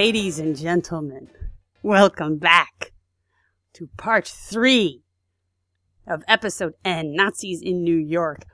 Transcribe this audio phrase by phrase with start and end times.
[0.00, 1.28] Ladies and gentlemen,
[1.82, 2.92] welcome back
[3.74, 5.02] to part three
[6.06, 8.46] of episode N Nazis in New York.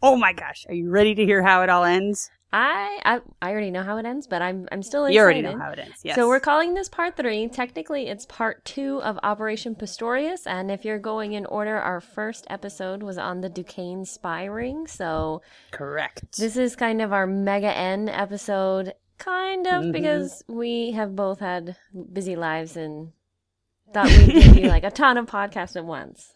[0.00, 2.30] Oh my gosh, are you ready to hear how it all ends?
[2.52, 5.16] I, I I already know how it ends, but I'm I'm still excited.
[5.16, 6.14] You already know how it ends, yes.
[6.14, 7.48] So we're calling this part three.
[7.48, 12.46] Technically, it's part two of Operation Pastorius, and if you're going in order, our first
[12.48, 14.86] episode was on the Duquesne spy ring.
[14.86, 16.38] So correct.
[16.38, 18.92] This is kind of our mega N episode,
[19.24, 19.92] kind of Mhm.
[19.92, 21.76] because we have both had
[22.12, 23.12] busy lives and
[23.92, 26.32] thought we'd give you like a ton of podcasts at once.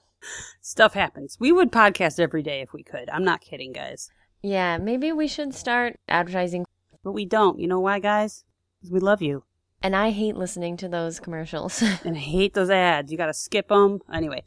[0.60, 1.36] Stuff happens.
[1.40, 3.08] We would podcast every day if we could.
[3.10, 4.10] I'm not kidding, guys.
[4.42, 6.64] Yeah, maybe we should start advertising.
[7.02, 7.58] But we don't.
[7.58, 8.44] You know why, guys?
[8.80, 9.44] 'Cause we love you.
[9.82, 11.80] And I hate listening to those commercials.
[12.04, 13.10] And I hate those ads.
[13.12, 14.00] You gotta skip them.
[14.12, 14.42] Anyway,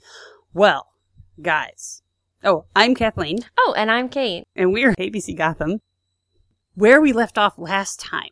[0.53, 0.87] well,
[1.41, 2.01] guys.
[2.43, 3.39] Oh, I'm Kathleen.
[3.57, 4.45] oh, and I'm Kate.
[4.55, 5.81] and we're ABC Gotham.
[6.79, 8.29] Where we left off last time,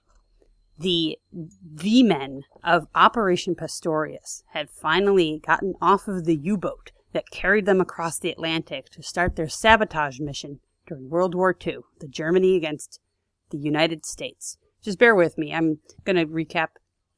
[0.80, 7.66] the the men of Operation Pastorius had finally gotten off of the U-boat that carried
[7.66, 12.56] them across the Atlantic to start their sabotage mission during World War II, the Germany
[12.56, 13.02] against
[13.50, 14.58] the United States.
[14.82, 15.54] Just bear with me.
[15.54, 16.70] I'm going to recap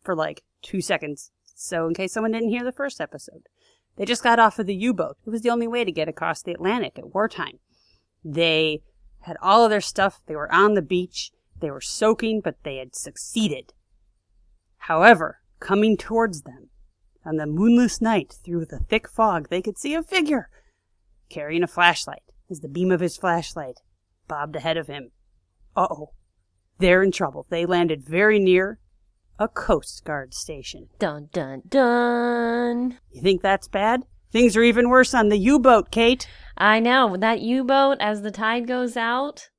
[0.02, 1.30] for like 2 seconds.
[1.53, 3.43] So in case someone didn't hear the first episode,
[3.97, 5.17] they just got off of the U-boat.
[5.27, 7.59] It was the only way to get across the Atlantic at wartime.
[8.25, 8.81] They
[9.22, 10.22] had all of their stuff.
[10.25, 11.31] They were on the beach.
[11.59, 13.73] They were soaking, but they had succeeded.
[14.78, 16.70] However, coming towards them
[17.26, 20.50] on the moonless night through the thick fog, they could see a figure
[21.30, 23.81] carrying a flashlight as the beam of his flashlight
[24.28, 25.11] bobbed ahead of him.
[25.76, 26.14] Uh oh.
[26.80, 27.45] They're in trouble.
[27.50, 28.80] They landed very near
[29.38, 30.89] a Coast Guard station.
[30.98, 33.00] Dun dun dun.
[33.11, 34.04] You think that's bad?
[34.31, 36.28] Things are even worse on the U boat, Kate.
[36.59, 39.49] I know that U-boat as the tide goes out,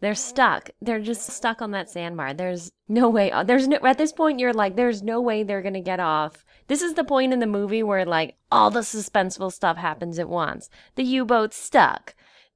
[0.00, 0.70] they're stuck.
[0.80, 2.34] They're just stuck on that sandbar.
[2.34, 3.30] There's no way.
[3.30, 6.00] uh, There's no at this point you're like there's no way they're going to get
[6.00, 6.44] off.
[6.68, 10.28] This is the point in the movie where like all the suspenseful stuff happens at
[10.28, 10.68] once.
[10.96, 12.14] The U-boat's stuck.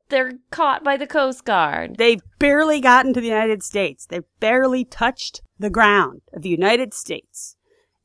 [0.09, 1.97] They're caught by the Coast Guard.
[1.97, 4.06] They've barely gotten to the United States.
[4.06, 7.56] They've barely touched the ground of the United States.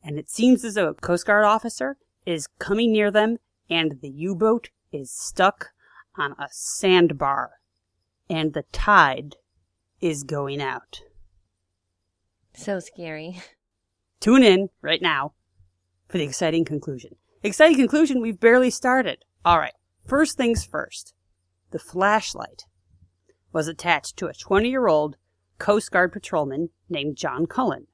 [0.03, 3.37] And it seems as though a Coast Guard officer is coming near them
[3.69, 5.71] and the U-boat is stuck
[6.17, 7.51] on a sandbar.
[8.29, 9.35] And the tide
[10.01, 11.01] is going out.
[12.53, 13.41] So scary.
[14.19, 15.33] Tune in right now
[16.07, 17.15] for the exciting conclusion.
[17.43, 19.23] Exciting conclusion, we've barely started.
[19.43, 19.73] All right,
[20.05, 21.13] first things first.
[21.71, 22.63] The flashlight
[23.51, 25.17] was attached to a 20 year old
[25.59, 27.87] Coast Guard patrolman named John Cullen.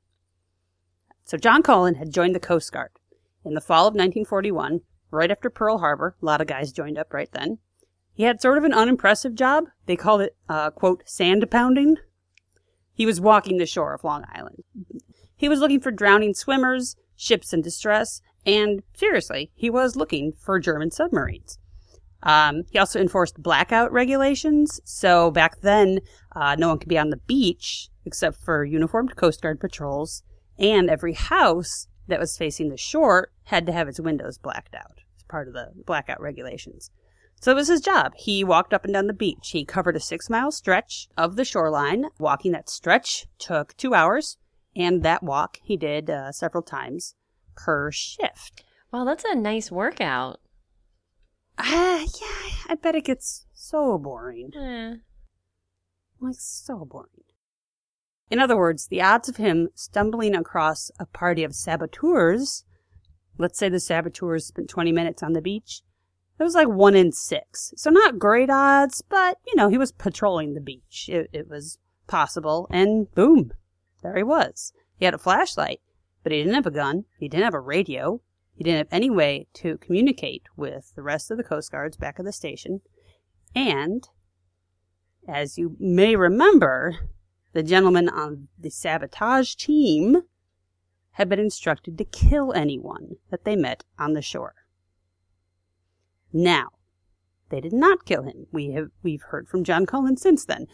[1.23, 2.91] So, John Cullen had joined the Coast Guard
[3.43, 6.15] in the fall of 1941, right after Pearl Harbor.
[6.21, 7.59] A lot of guys joined up right then.
[8.21, 9.63] He had sort of an unimpressive job.
[9.87, 11.97] They called it, uh, quote, sand pounding.
[12.93, 14.63] He was walking the shore of Long Island.
[15.35, 20.59] He was looking for drowning swimmers, ships in distress, and seriously, he was looking for
[20.59, 21.57] German submarines.
[22.21, 24.79] Um, he also enforced blackout regulations.
[24.83, 26.01] So back then,
[26.35, 30.21] uh, no one could be on the beach except for uniformed Coast Guard patrols,
[30.59, 34.99] and every house that was facing the shore had to have its windows blacked out
[35.17, 36.91] as part of the blackout regulations.
[37.41, 38.13] So it was his job.
[38.15, 39.49] He walked up and down the beach.
[39.49, 42.05] He covered a six mile stretch of the shoreline.
[42.19, 44.37] Walking that stretch took two hours,
[44.75, 47.15] and that walk he did uh, several times
[47.55, 48.63] per shift.
[48.93, 50.39] Wow, that's a nice workout.
[51.57, 54.51] Ah, yeah, I bet it gets so boring.
[54.55, 54.95] Eh.
[56.19, 57.23] Like, so boring.
[58.29, 62.65] In other words, the odds of him stumbling across a party of saboteurs,
[63.39, 65.81] let's say the saboteurs spent 20 minutes on the beach,
[66.41, 67.73] it was like one in six.
[67.75, 71.09] So not great odds, but, you know, he was patrolling the beach.
[71.11, 73.51] It, it was possible, and boom,
[74.01, 74.73] there he was.
[74.97, 75.81] He had a flashlight,
[76.23, 77.05] but he didn't have a gun.
[77.19, 78.21] He didn't have a radio.
[78.55, 82.19] He didn't have any way to communicate with the rest of the Coast Guards back
[82.19, 82.81] at the station.
[83.55, 84.07] And,
[85.27, 87.09] as you may remember,
[87.53, 90.21] the gentleman on the sabotage team
[91.11, 94.55] had been instructed to kill anyone that they met on the shore.
[96.33, 96.69] Now,
[97.49, 98.47] they did not kill him.
[98.51, 100.67] We have we've heard from John Cullen since then.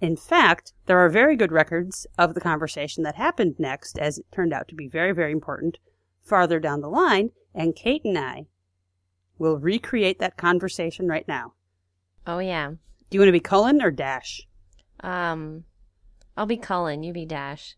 [0.00, 4.26] In fact, there are very good records of the conversation that happened next, as it
[4.32, 5.78] turned out to be very, very important,
[6.22, 8.46] farther down the line, and Kate and I
[9.38, 11.54] will recreate that conversation right now.
[12.26, 12.70] Oh yeah.
[12.70, 14.40] Do you want to be Cullen or Dasch?
[15.00, 15.64] Um,
[16.36, 17.02] I'll be Cullen.
[17.02, 17.74] You be Dasch.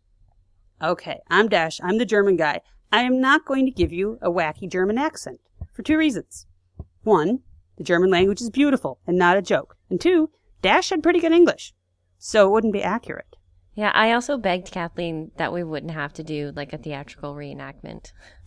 [0.83, 1.81] Okay, I'm Dasch.
[1.83, 2.61] I'm the German guy.
[2.91, 5.41] I am not going to give you a wacky German accent
[5.81, 6.47] for two reasons.
[7.05, 7.39] One,
[7.79, 9.79] the German language is beautiful and not a joke.
[9.89, 10.29] And two,
[10.63, 11.73] Dasch had pretty good English,
[12.19, 13.37] so it wouldn't be accurate.
[13.75, 18.13] Yeah, I also begged Kathleen that we wouldn't have to do like a theatrical reenactment.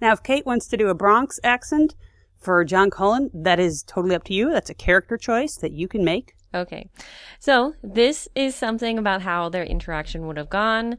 [0.00, 1.94] now, if Kate wants to do a Bronx accent
[2.38, 4.50] for John Cullen, that is totally up to you.
[4.50, 6.32] That's a character choice that you can make.
[6.54, 6.88] Okay.
[7.38, 10.96] So, this is something about how their interaction would have gone.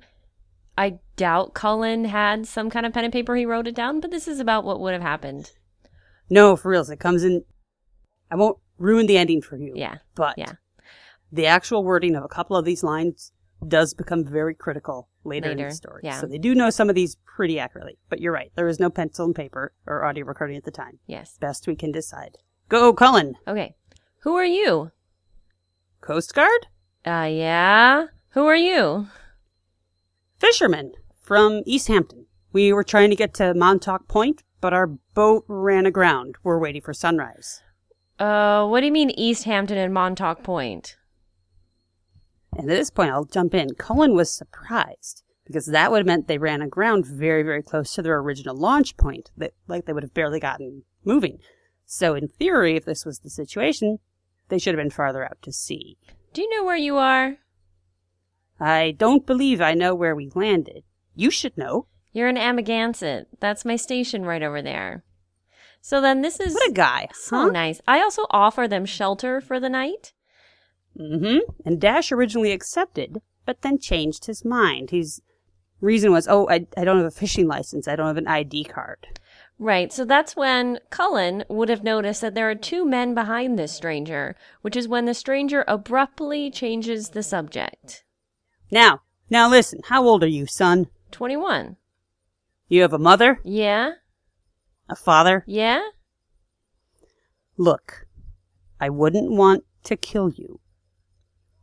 [0.79, 4.11] I doubt Cullen had some kind of pen and paper he wrote it down, but
[4.11, 5.51] this is about what would have happened.
[6.29, 6.89] No, for reals.
[6.89, 7.43] It comes in.
[8.31, 9.73] I won't ruin the ending for you.
[9.75, 9.97] Yeah.
[10.15, 10.53] But Yeah.
[11.31, 13.33] the actual wording of a couple of these lines
[13.67, 16.01] does become very critical later, in the story.
[16.05, 16.21] yeah.
[16.21, 17.97] So they do know some of these pretty accurately.
[18.07, 18.51] But you're right.
[18.55, 20.99] There was no pencil and paper or audio recording at the time.
[21.07, 21.37] Yes.
[21.41, 22.37] Best we can decide.
[22.69, 23.35] Go, Cullen.
[23.47, 23.75] Okay.
[24.21, 24.91] Who are you?
[25.99, 26.67] Coast Guard?
[27.05, 28.05] Uh, yeah.
[28.29, 29.07] Who are you?
[30.39, 32.25] Fisherman from East Hampton.
[32.51, 36.35] We were trying to get to Montauk Point, but our boat ran aground.
[36.43, 37.61] We're waiting for sunrise.
[38.17, 40.97] Uh, what do you mean East Hampton and Montauk Point?
[42.57, 43.75] And at this point, I'll jump in.
[43.75, 48.01] Cullen was surprised because that would have meant they ran aground very, very close to
[48.01, 51.39] their original launch point, that like they would have barely gotten moving.
[51.85, 53.99] So, in theory, if this was the situation,
[54.49, 55.97] they should have been farther out to sea.
[56.33, 57.37] Do you know where you are?
[58.59, 60.83] I don't believe I know where we landed.
[61.15, 61.87] You should know.
[62.11, 63.27] You're in Amagansett.
[63.39, 65.03] That's my station right over there.
[65.81, 67.49] So then this is What a guy, so huh?
[67.49, 67.81] nice.
[67.87, 70.13] I also offer them shelter for the night.
[70.99, 71.39] Mm-hmm.
[71.65, 74.89] And Dasch originally accepted, but then changed his mind.
[74.89, 75.21] His
[75.79, 77.87] reason was, oh, I, I don't have a fishing license.
[77.87, 79.19] I don't have an ID card.
[79.57, 83.73] Right, so that's when Cullen would have noticed that there are two men behind this
[83.73, 88.03] stranger, which is when the stranger abruptly changes the subject.
[88.71, 89.81] Now, now listen.
[89.85, 90.87] How old are you, son?
[91.11, 91.77] 21.
[92.67, 93.93] You have a mother, Yeah?
[94.87, 95.43] a father.
[95.47, 95.81] Yeah?
[97.57, 98.07] Look,
[98.79, 100.59] I wouldn't want to kill you.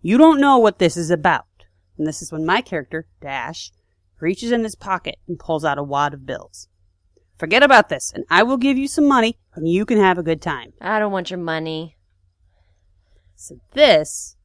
[0.00, 1.46] You don't know what this is about.
[1.98, 3.70] And this is when my character, Dasch,
[4.20, 6.68] reaches in his pocket and pulls out a wad of bills.
[7.38, 10.22] Forget about this, and I will give you some money, and you can have a
[10.22, 10.72] good time.
[10.80, 11.96] I don't want your money.
[13.34, 14.35] So this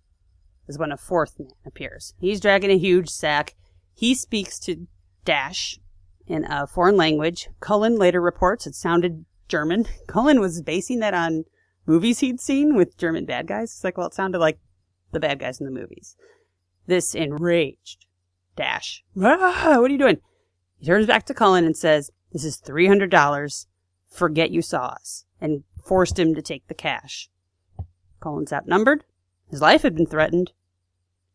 [0.72, 2.14] is when a fourth man appears.
[2.20, 3.56] He's dragging a huge sack.
[3.94, 4.88] He speaks to
[5.26, 5.78] Dasch
[6.26, 7.50] in a foreign language.
[7.60, 9.86] Cullen later reports it sounded German.
[10.08, 11.44] Cullen was basing that on
[11.86, 13.72] movies he'd seen with German bad guys.
[13.72, 14.60] It's like, well, it sounded like
[15.12, 16.16] the bad guys in the movies.
[16.88, 18.06] This enraged
[18.58, 19.02] Dasch.
[19.22, 20.22] Ah, what are you doing?
[20.80, 23.66] He turns back to Cullen and says, This is $300.
[24.10, 25.26] Forget you saw us.
[25.40, 27.30] And forced him to take the cash.
[28.20, 29.04] Cullen's outnumbered.
[29.50, 30.54] His life had been threatened.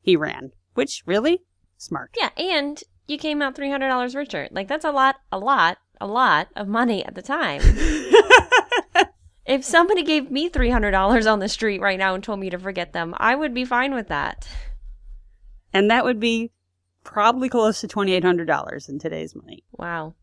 [0.07, 0.53] He ran.
[0.75, 1.43] Which, really?
[1.79, 2.15] Smart.
[2.17, 4.49] Yeah, and you came out $300 richer.
[4.53, 7.61] Like, that's a lot, a lot, a lot of money at the time.
[9.47, 12.93] if somebody gave me $300 on the street right now and told me to forget
[12.93, 14.49] them, I would be fine with that.
[15.73, 16.53] and that would be
[17.03, 19.65] probably close to $2,800 in today's money.
[19.73, 20.15] Wow.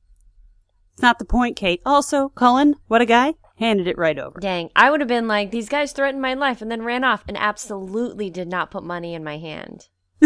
[0.94, 1.82] It's not the point, Kate.
[1.86, 3.34] Also, Cullen, what a guy,
[3.64, 4.40] handed it right over.
[4.40, 4.70] Dang.
[4.76, 7.38] I would have been like, these guys threatened my life and then ran off and
[7.38, 9.88] absolutely did not put money in my hand.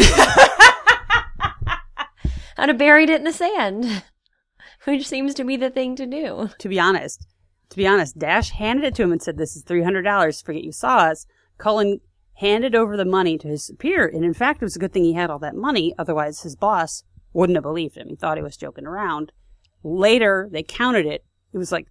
[2.60, 4.04] I'd have buried it in the sand,
[4.86, 6.50] which seems to be the thing to do.
[6.58, 7.28] To be honest,
[7.70, 10.44] to be honest, Dasch handed it to him and said, This is $300.
[10.44, 11.28] Forget you saw us.
[11.60, 12.00] Cullen
[12.36, 14.08] handed over the money to his superior.
[14.08, 15.94] And in fact, it was a good thing he had all that money.
[16.00, 18.08] Otherwise, his boss wouldn't have believed him.
[18.10, 19.32] He thought he was joking around.
[19.84, 21.24] Later, they counted it.
[21.54, 21.88] It was like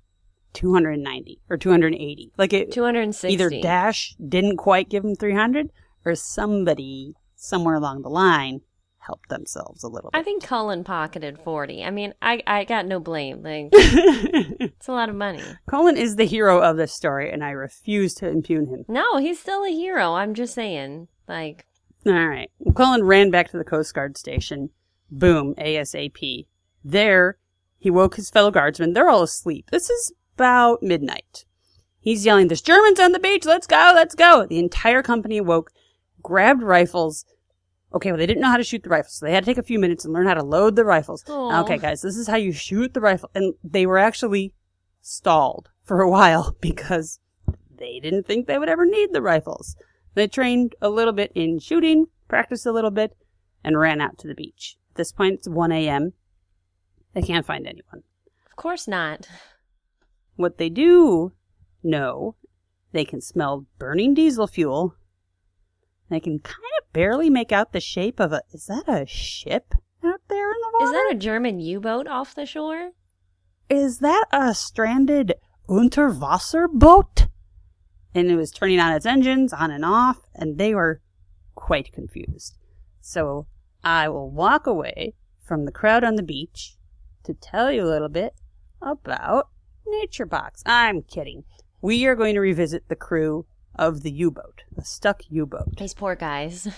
[0.57, 2.33] 290 or 280.
[2.37, 3.33] Like it, 260.
[3.33, 5.71] either Dasch didn't quite give him 300
[6.05, 8.63] or somebody somewhere along the line
[8.99, 10.19] helped themselves a little bit.
[10.19, 11.85] I think Cullen pocketed 40.
[11.85, 13.43] I mean, I, I got no blame.
[13.43, 15.43] Like, it's a lot of money.
[15.67, 18.85] Cullen is the hero of this story, and I refuse to impugn him.
[18.89, 20.15] No, he's still a hero.
[20.15, 21.07] I'm just saying.
[21.29, 21.67] Like,
[22.05, 22.51] All right.
[22.75, 24.71] Cullen ran back to the Coast Guard station.
[25.11, 26.47] Boom, ASAP.
[26.85, 27.39] There,
[27.79, 28.93] he woke his fellow guardsmen.
[28.93, 29.71] They're all asleep.
[29.71, 31.47] This is about midnight.
[31.99, 33.47] He's yelling, There's Germans on the beach!
[33.47, 33.93] Let's go!
[33.95, 34.47] Let's go!
[34.47, 35.73] The entire company awoke,
[36.23, 37.25] grabbed rifles.
[37.95, 39.59] Okay, well, they didn't know how to shoot the rifles, so they had to take
[39.59, 41.25] a few minutes and learn how to load the rifles.
[41.27, 41.63] Aw.
[41.63, 43.31] Okay, guys, this is how you shoot the rifle.
[43.35, 44.53] And they were actually
[45.01, 47.19] stalled for a while because
[47.75, 49.75] they didn't think they would ever need the rifles.
[50.15, 53.17] They trained a little bit in shooting, practiced a little bit,
[53.65, 54.77] and ran out to the beach.
[54.93, 56.13] At this point, it's 1 a.m.
[57.15, 58.03] They can't find anyone.
[58.51, 59.27] of course not.
[60.37, 61.33] What they do
[61.83, 62.37] know,
[62.93, 64.95] they can smell burning diesel fuel.
[66.09, 68.43] They can kind of barely make out the shape of a.
[68.53, 69.75] Is that a ship
[70.05, 70.85] out there in the water?
[70.85, 72.93] Is that a German U boat off the shore?
[73.69, 75.35] Is that a stranded
[75.69, 77.27] Unterwasser boat?
[78.15, 81.01] And it was turning on its engines on and off, and they were
[81.55, 82.57] quite confused.
[83.01, 83.47] So
[83.83, 85.15] I will walk away
[85.45, 86.77] from the crowd on the beach
[87.25, 88.35] to tell you a little bit
[88.81, 89.49] about
[89.87, 90.63] Nature Box.
[90.67, 91.45] I'm kidding.
[91.81, 95.77] We are going to revisit the crew of the U boat, the stuck U boat.
[95.79, 96.69] These poor guys.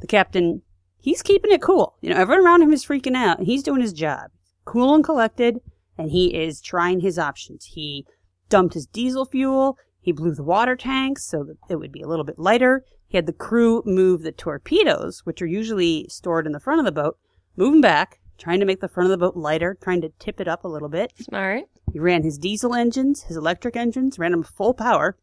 [0.00, 0.62] The captain,
[0.98, 1.96] he's keeping it cool.
[2.00, 4.30] You know, everyone around him is freaking out, and he's doing his job.
[4.64, 5.60] Cool and collected,
[5.96, 7.64] and he is trying his options.
[7.64, 8.06] He
[8.48, 9.78] dumped his diesel fuel.
[10.00, 12.84] He blew the water tanks so that it would be a little bit lighter.
[13.08, 16.84] He had the crew move the torpedoes, which are usually stored in the front of
[16.84, 17.18] the boat,
[17.56, 20.40] move them back, trying to make the front of the boat lighter, trying to tip
[20.40, 21.12] it up a little bit.
[21.18, 21.64] Smart.
[21.92, 25.16] He ran his diesel engines, his electric engines, ran them full power.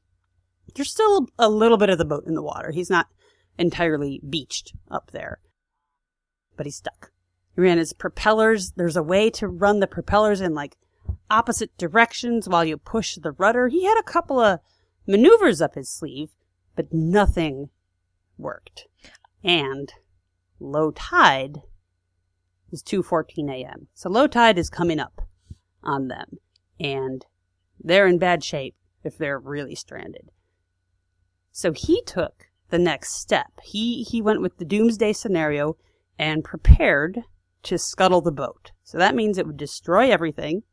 [0.75, 2.71] There's still a little bit of the boat in the water.
[2.71, 3.07] He's not
[3.57, 5.39] entirely beached up there,
[6.57, 7.11] but he's stuck.
[7.55, 8.71] He ran his propellers.
[8.71, 10.77] There's a way to run the propellers in like
[11.29, 13.67] opposite directions while you push the rudder.
[13.67, 14.59] He had a couple of
[15.05, 16.29] maneuvers up his sleeve,
[16.75, 17.69] but nothing
[18.37, 18.87] worked.
[19.43, 19.93] And
[20.59, 21.61] low tide
[22.73, 23.87] is 2:14 a.m.
[23.93, 25.21] So low tide is coming up
[25.83, 26.39] on them
[26.79, 27.25] and
[27.79, 30.31] they're in bad shape if they're really stranded.
[31.51, 33.59] So he took the next step.
[33.63, 35.77] He he went with the doomsday scenario
[36.17, 37.23] and prepared
[37.63, 38.71] to scuttle the boat.
[38.83, 40.63] So that means it would destroy everything.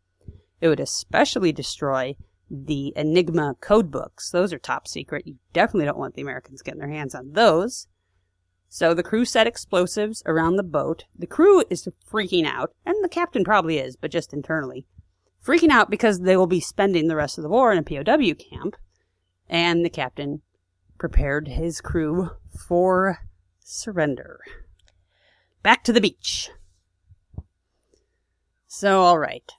[0.60, 2.16] It would especially destroy
[2.50, 4.30] the Enigma code books.
[4.30, 5.26] Those are top secret.
[5.26, 7.86] You definitely don't want the Americans getting their hands on those.
[8.72, 11.04] So the crew set explosives around the boat.
[11.18, 14.86] The crew is freaking out, and the captain probably is, but just internally.
[15.44, 18.34] Freaking out because they will be spending the rest of the war in a POW
[18.34, 18.76] camp.
[19.48, 20.42] And the captain
[20.98, 23.18] prepared his crew for
[23.58, 24.38] surrender.
[25.64, 26.50] Back to the beach.
[28.68, 29.50] So, all right.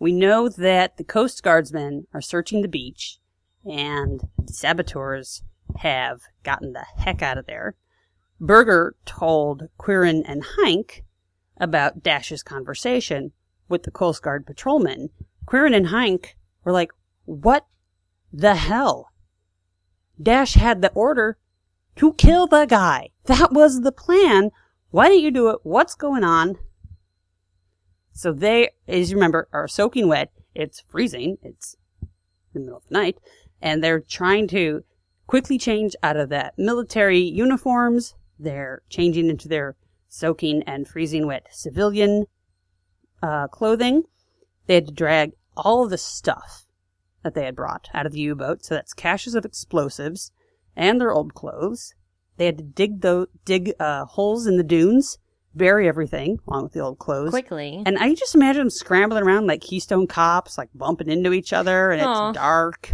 [0.00, 3.18] We know that the Coast Guardsmen are searching the beach,
[3.64, 5.44] and saboteurs
[5.78, 7.76] have gotten the heck out of there.
[8.40, 11.02] Berger told Quirin and Heinck
[11.56, 13.32] about Dasch's conversation
[13.68, 15.10] with the Coast Guard patrolman.
[15.46, 16.92] Quirin and Heinck were like,
[17.24, 17.66] What
[18.32, 19.12] the hell?
[20.20, 21.38] Dasch had the order
[21.96, 23.10] to kill the guy.
[23.24, 24.50] That was the plan.
[24.90, 25.60] Why didn't you do it?
[25.62, 26.58] What's going on?
[28.12, 30.30] So they, as you remember, are soaking wet.
[30.54, 31.38] It's freezing.
[31.42, 32.08] It's in
[32.54, 33.18] the middle of the night.
[33.60, 34.84] And they're trying to
[35.26, 38.14] quickly change out of that military uniforms.
[38.38, 39.76] They're changing into their
[40.08, 42.26] soaking and freezing wet civilian
[43.22, 44.04] uh, clothing.
[44.66, 46.66] They had to drag all the stuff
[47.22, 48.64] that they had brought out of the U-boat.
[48.64, 50.30] So that's caches of explosives
[50.76, 51.94] and their old clothes.
[52.36, 55.18] They had to dig the dig uh, holes in the dunes,
[55.54, 57.82] bury everything along with the old clothes Quickly.
[57.86, 61.90] And I just imagine them scrambling around like Keystone Cops, like bumping into each other,
[61.90, 62.28] and Aw.
[62.28, 62.92] it's dark,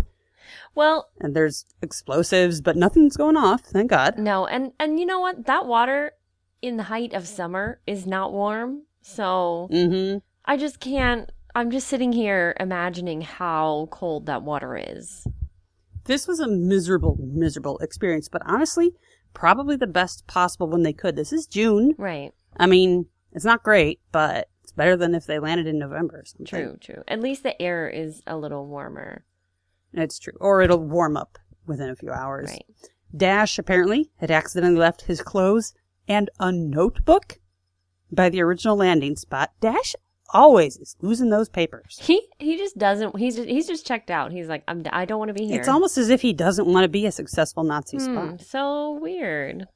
[0.74, 3.62] well, and there's explosives, but nothing's going off.
[3.62, 4.18] Thank God.
[4.18, 5.46] no, and and you know what?
[5.46, 6.12] That water
[6.60, 8.82] in the height of summer is not warm.
[9.02, 10.18] So Mm-hmm.
[10.44, 15.26] I just can't I'm just sitting here imagining how cold that water is.
[16.04, 18.94] This was a miserable, miserable experience, but honestly,
[19.34, 21.14] probably the best possible when they could.
[21.14, 21.94] This is June.
[21.98, 22.32] Right.
[22.56, 26.24] I mean, it's not great, but it's better than if they landed in November or
[26.24, 26.46] something.
[26.46, 27.02] True, true.
[27.06, 29.24] At least the air is a little warmer.
[29.94, 30.34] It's true.
[30.40, 32.50] Or it'll warm up within a few hours.
[32.50, 32.64] Right.
[33.14, 35.74] Dasch apparently had accidentally left his clothes
[36.08, 37.38] and a notebook
[38.10, 39.52] by the original landing spot.
[39.60, 39.94] Dasch
[40.34, 41.98] always is losing those papers.
[42.00, 44.32] He he just doesn't he's just, he's just checked out.
[44.32, 45.60] He's like I'm I don't want to be here.
[45.60, 48.36] It's almost as if he doesn't want to be a successful Nazi Hmm, spy.
[48.38, 49.66] so weird.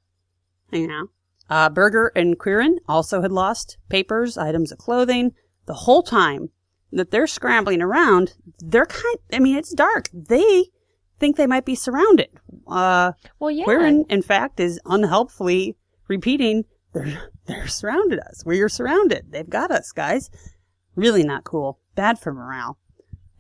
[0.73, 1.07] You know.
[1.49, 5.33] Uh, Berger and Quirin also had lost papers, items of clothing.
[5.67, 6.49] The whole time
[6.93, 9.19] that they're scrambling around, they're kind.
[9.33, 10.09] I mean, it's dark.
[10.13, 10.67] They
[11.19, 12.29] think they might be surrounded.
[12.67, 13.65] Uh, Well, yeah.
[13.65, 15.77] Quirin, in fact, is unhelpfully
[16.09, 18.43] repeating, "They're they're surrounded us.
[18.45, 19.27] We are surrounded.
[19.31, 20.31] They've got us, guys."
[20.95, 21.79] Really not cool.
[21.95, 22.79] Bad for morale.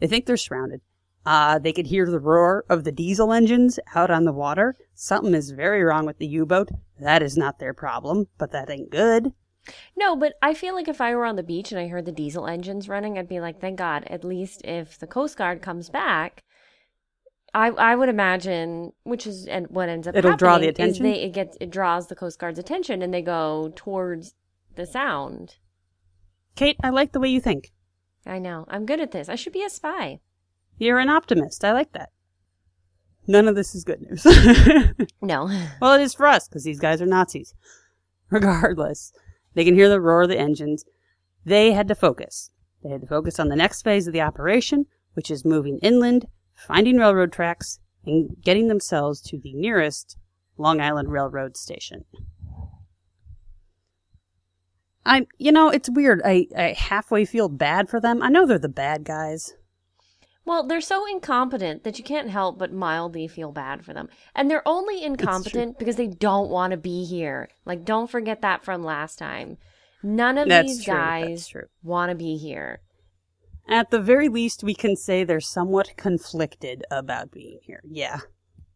[0.00, 0.80] They think they're surrounded.
[1.24, 4.76] Uh, they could hear the roar of the diesel engines out on the water.
[4.94, 6.68] Something is very wrong with the U-boat.
[7.00, 9.32] That is not their problem, but that ain't good.
[9.96, 12.12] No, but I feel like if I were on the beach and I heard the
[12.12, 14.04] diesel engines running, I'd be like, thank God.
[14.08, 16.44] At least if the Coast Guard comes back,
[17.54, 21.04] I I would imagine, which is and what ends up It'll draw the attention?
[21.04, 24.34] They it gets it draws the Coast Guard's attention and they go towards
[24.74, 25.56] the sound.
[26.54, 27.72] Kate, I like the way you think.
[28.26, 28.64] I know.
[28.68, 29.28] I'm good at this.
[29.28, 30.20] I should be a spy.
[30.78, 31.64] You're an optimist.
[31.64, 32.10] I like that.
[33.26, 34.24] None of this is good news.
[35.22, 35.50] No.
[35.80, 37.52] Well, it is for us because these guys are Nazis.
[38.30, 39.12] Regardless,
[39.56, 40.84] they can hear the roar of the engines.
[41.44, 42.50] They had to focus.
[42.84, 46.26] They had to focus on the next phase of the operation, which is moving inland,
[46.54, 50.18] finding railroad tracks, and getting themselves to the nearest
[50.58, 52.04] Long Island Railroad station.
[55.06, 56.20] I'm, you know, it's weird.
[56.24, 58.22] I, I halfway feel bad for them.
[58.22, 59.54] I know they're the bad guys.
[60.46, 64.08] Well, they're so incompetent that you can't help but mildly feel bad for them.
[64.34, 67.48] And they're only incompetent because they don't want to be here.
[67.64, 69.58] Like, don't forget that from last time.
[70.04, 72.80] None of That's these true, guys want to be here.
[73.68, 77.80] At the very least, we can say they're somewhat conflicted about being here.
[77.84, 78.20] Yeah.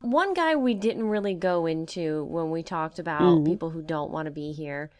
[0.00, 3.46] One guy we didn't really go into when we talked about Mhm.
[3.46, 4.90] people who don't want to be here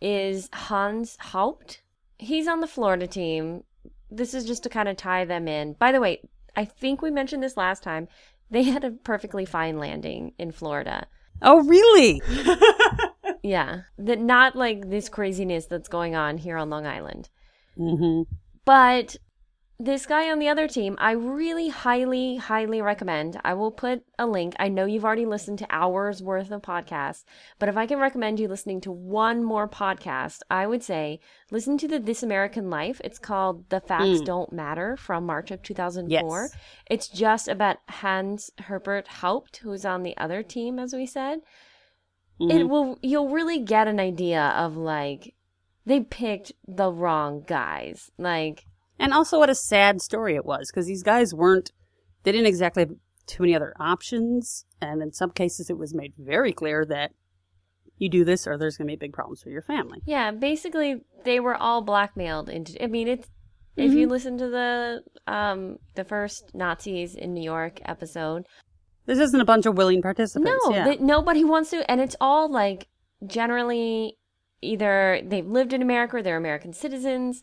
[0.00, 1.82] is Hans Haupt.
[2.18, 3.64] He's on the Florida team.
[4.10, 5.74] This is just to kind of tie them in.
[5.74, 6.20] By the way,
[6.54, 8.08] I think we mentioned this last time.
[8.50, 11.06] They had a perfectly fine landing in Florida.
[11.42, 12.22] Oh, really?
[13.42, 17.28] Yeah, that not like this craziness that's going on here on Long Island.
[17.76, 18.22] hmm
[18.64, 19.16] But
[19.78, 23.38] this guy on the other team, I really highly, highly recommend.
[23.44, 24.54] I will put a link.
[24.58, 27.24] I know you've already listened to hours worth of podcasts,
[27.58, 31.76] but if I can recommend you listening to one more podcast, I would say listen
[31.78, 33.00] to the This American Life.
[33.04, 34.24] It's called The Facts Mm.
[34.24, 36.42] Don't Matter from March of 2004.
[36.42, 36.56] Yes.
[36.88, 41.40] It's just about Hans Herbert Haupt, who's on the other team, as we said
[42.40, 42.50] Mhm.
[42.52, 45.34] it will you'll really get an idea of like
[45.86, 48.66] they picked the wrong guys like
[48.98, 51.72] And also, what a sad story it was because these guys weren't,
[52.22, 52.92] they didn't exactly have
[53.26, 54.64] too many other options.
[54.80, 57.12] And in some cases, it was made very clear that
[57.98, 60.02] you do this or there's going to be big problems for your family.
[60.04, 63.26] yeah basically they were all blackmailed into i mean it's
[63.74, 64.10] if you Mhm.
[64.10, 68.44] listen to the um the first nazis in new york episode
[69.06, 70.62] This isn't a bunch of willing participants.
[70.68, 70.94] no yeah.
[71.00, 72.86] nobody wants to and it's all like
[73.26, 74.18] generally
[74.60, 77.40] either they've lived in america or they're american citizens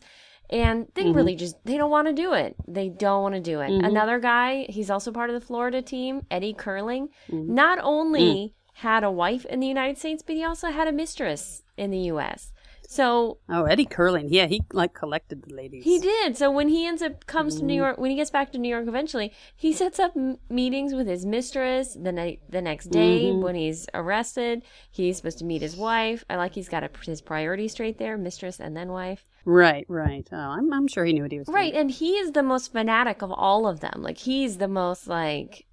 [0.50, 1.14] and they Mhm.
[1.16, 3.86] really just they don't want to do it they don't want to do it Mhm.
[3.86, 7.48] another guy he's also part of the florida team eddie Kerling Mhm.
[7.48, 8.52] not only Mm.
[8.74, 11.98] had a wife in the united states but he also had a mistress in the
[12.10, 12.52] us
[12.94, 14.26] so oh, Eddie Kerling.
[14.28, 15.82] Yeah, he like collected the ladies.
[15.84, 16.36] he did.
[16.36, 17.74] So when he ends up comes to New.
[17.74, 21.08] York, when he gets back to New York eventually, he sets up m- meetings with
[21.08, 21.96] his mistress.
[22.00, 23.42] The night, the next day Mhm.
[23.42, 26.24] when he's arrested, he's supposed to meet his wife.
[26.30, 29.26] I like he's got a, his priorities straight there: mistress and then wife.
[29.44, 30.26] Right, right.
[30.30, 31.56] Oh, I'm, I'm sure he knew what he was doing.
[31.56, 34.02] Right, and he is the most fanatic of all of them.
[34.02, 35.66] Like he's the most like,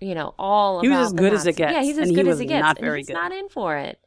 [0.00, 0.80] you know, all.
[0.80, 1.74] He was as good as it Nazis.
[1.74, 2.62] Yeah, he's as and he good as it gets.
[2.62, 3.14] not and very he's good.
[3.14, 3.98] not in for it.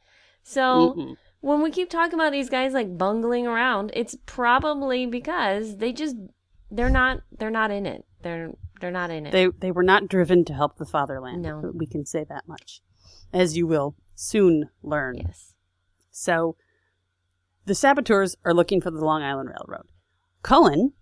[0.43, 1.15] So Mm-mm.
[1.41, 6.15] When we keep talking about these guys like bungling around, it's probably because they just
[6.69, 8.05] they're not they're not in it.
[8.21, 9.31] They're they're not in it.
[9.31, 11.41] They they were not driven to help the fatherland.
[11.41, 11.71] No.
[11.73, 12.81] we can say that much,
[13.33, 15.17] as you will soon learn.
[15.17, 15.55] yes.
[16.11, 16.55] So,
[17.65, 19.87] the saboteurs are looking for the Long Island Railroad.
[20.43, 20.93] Cullen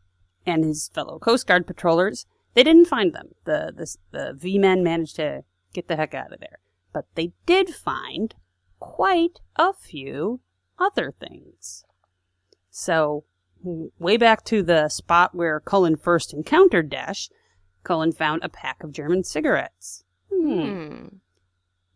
[0.46, 3.30] and his fellow Coast Guard patrollers they didn't find them.
[3.46, 6.60] The the the V men managed to get the heck out of there,
[6.94, 8.36] but they did find
[8.80, 10.40] quite a few
[10.78, 11.84] other things.
[12.70, 13.26] So,
[13.64, 17.30] way back to the spot where Cullen first encountered Dasch,
[17.84, 20.04] Cullen found a pack of German cigarettes.
[20.32, 20.62] Hmm.
[20.62, 21.08] Hmm.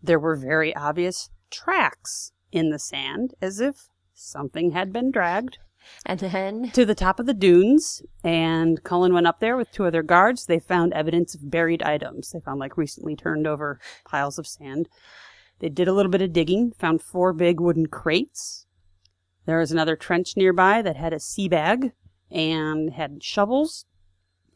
[0.01, 5.57] There were very obvious tracks in the sand, as if something had been dragged
[6.05, 8.01] And then to the top of the dunes.
[8.23, 10.45] And Cullen went up there with two other guards.
[10.45, 12.31] They found evidence of buried items.
[12.31, 14.89] They found like recently turned over piles of sand.
[15.63, 18.67] They did a little bit of digging, found four big wooden crates.
[19.45, 21.93] There was another trench nearby that had a sea bag
[22.29, 23.85] and had shovels.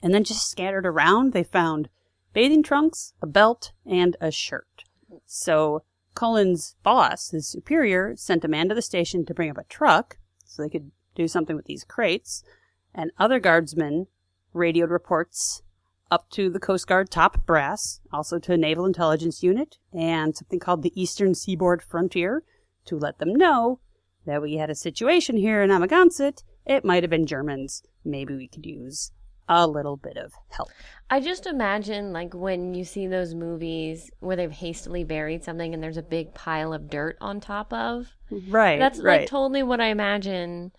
[0.03, 1.87] And then just scattered around, they found
[2.33, 4.83] bathing trunks, a belt, and a shirt.
[5.25, 9.63] So Cullen's boss, his superior, sent a man to the station to bring up a
[9.63, 12.43] truck so they could do something with these crates.
[12.93, 14.07] And other guardsmen
[14.51, 15.61] radioed reports
[16.11, 20.59] up to the Coast Guard top brass, also to a Naval Intelligence Unit, and something
[20.59, 22.43] called the Eastern Seaboard Frontier
[22.85, 23.79] to let them know
[24.25, 26.43] that we had a situation here in Amagansett.
[26.65, 27.83] It might have been Germans.
[28.03, 29.11] Maybe we could use
[29.49, 30.69] a little bit of help.
[31.09, 35.81] I just imagine like when you see those movies where they've hastily buried something and
[35.81, 38.07] there's a big pile of dirt on top of.
[38.29, 38.77] Right.
[38.77, 39.21] That's right.
[39.21, 40.71] like totally what I imagine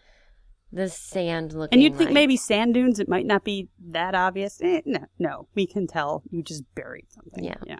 [0.73, 1.75] the sand looking.
[1.75, 2.15] and you'd think like.
[2.15, 4.61] maybe sand dunes, it might not be that obvious.
[4.63, 7.45] Eh, no, no, we can tell you just buried something.
[7.45, 7.57] Yeah.
[7.67, 7.79] Yeah.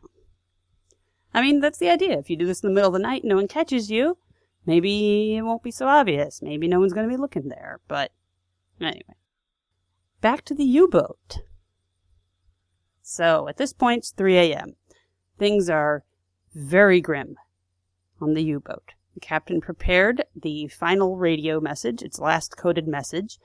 [1.35, 2.19] I mean, that's the idea.
[2.19, 4.17] If you do this in the middle of the night, no one catches you.
[4.65, 6.43] Maybe it won't be so obvious.
[6.43, 7.81] Maybe no one's going to be looking there.
[7.89, 8.13] But
[8.81, 9.17] anyway,
[10.21, 11.39] back to the U-boat.
[13.03, 14.77] So at this point, it's 3 a.m.
[15.39, 16.05] Things are
[16.55, 17.37] very grim
[18.21, 18.95] on the U-boat.
[19.19, 23.41] The captain prepared the final radio message, its last coded message.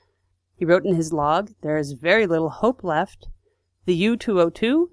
[0.56, 3.28] He wrote in his log, There is very little hope left.
[3.86, 4.92] The U 202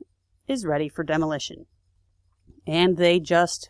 [0.48, 1.66] is ready for demolition.
[2.66, 3.68] and they just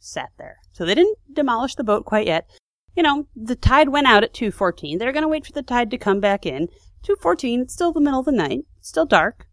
[0.00, 0.56] sat there.
[0.72, 2.48] So they didn't demolish the boat quite yet.
[2.94, 4.98] You know, the tide went out at 2:14.
[4.98, 6.68] They're going to wait for the tide to come back in.
[7.02, 8.64] 2:14, it's still the middle of the night.
[8.80, 9.46] Still dark.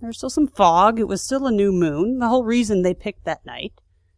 [0.00, 0.98] There's still some fog.
[0.98, 2.18] It was still a new moon.
[2.18, 3.74] The whole reason they picked that night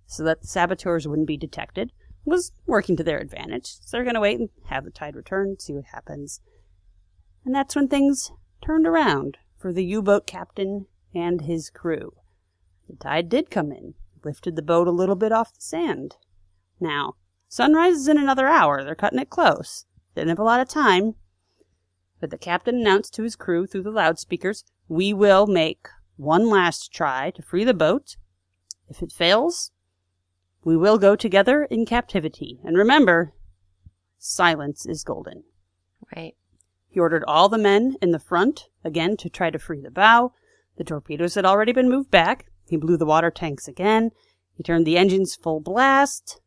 [0.06, 1.92] so that the saboteurs wouldn't be detected
[2.24, 3.66] was working to their advantage.
[3.80, 6.40] So they're going to wait and have the tide return, see what happens.
[7.44, 8.30] And that's when things
[8.64, 12.12] turned around for the U-boat captain and his crew.
[12.88, 16.16] The tide did come in, lifted the boat a little bit off the sand.
[16.80, 17.14] Now,
[17.48, 18.84] sunrise is in another hour.
[18.84, 19.86] They're cutting it close.
[20.14, 21.14] Didn't have a lot of time.
[22.20, 26.92] But the captain announced to his crew through the loudspeakers, we will make one last
[26.92, 28.16] try to free the boat.
[28.88, 29.72] If it fails,
[30.64, 32.60] we will go together in captivity.
[32.64, 33.32] And remember,
[34.18, 35.44] silence is golden.
[36.14, 36.34] Right.
[36.88, 40.32] He ordered all the men in the front, again, to try to free the bow.
[40.76, 42.46] The torpedoes had already been moved back.
[42.68, 44.10] He blew the water tanks again.
[44.54, 46.40] He turned the engines full blast.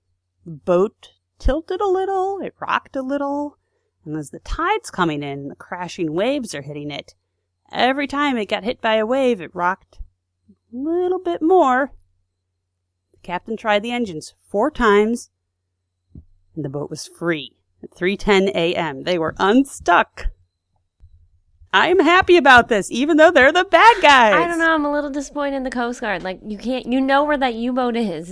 [0.45, 2.39] The boat tilted a little.
[2.41, 3.57] It rocked a little.
[4.05, 7.15] And as the tide's coming in, the crashing waves are hitting it.
[7.71, 9.99] Every time it got hit by a wave, it rocked
[10.49, 11.91] a little bit more.
[13.25, 15.31] Captain tried the engines four times,
[16.55, 19.03] and the boat was free at 3:10 a.m.
[19.03, 20.27] They were unstuck.
[21.73, 24.35] I'm happy about this, even though they're the bad guys.
[24.35, 24.75] I don't know.
[24.75, 26.21] I'm a little disappointed in the Coast Guard.
[26.21, 28.31] Like, you can't, you know where that U boat is.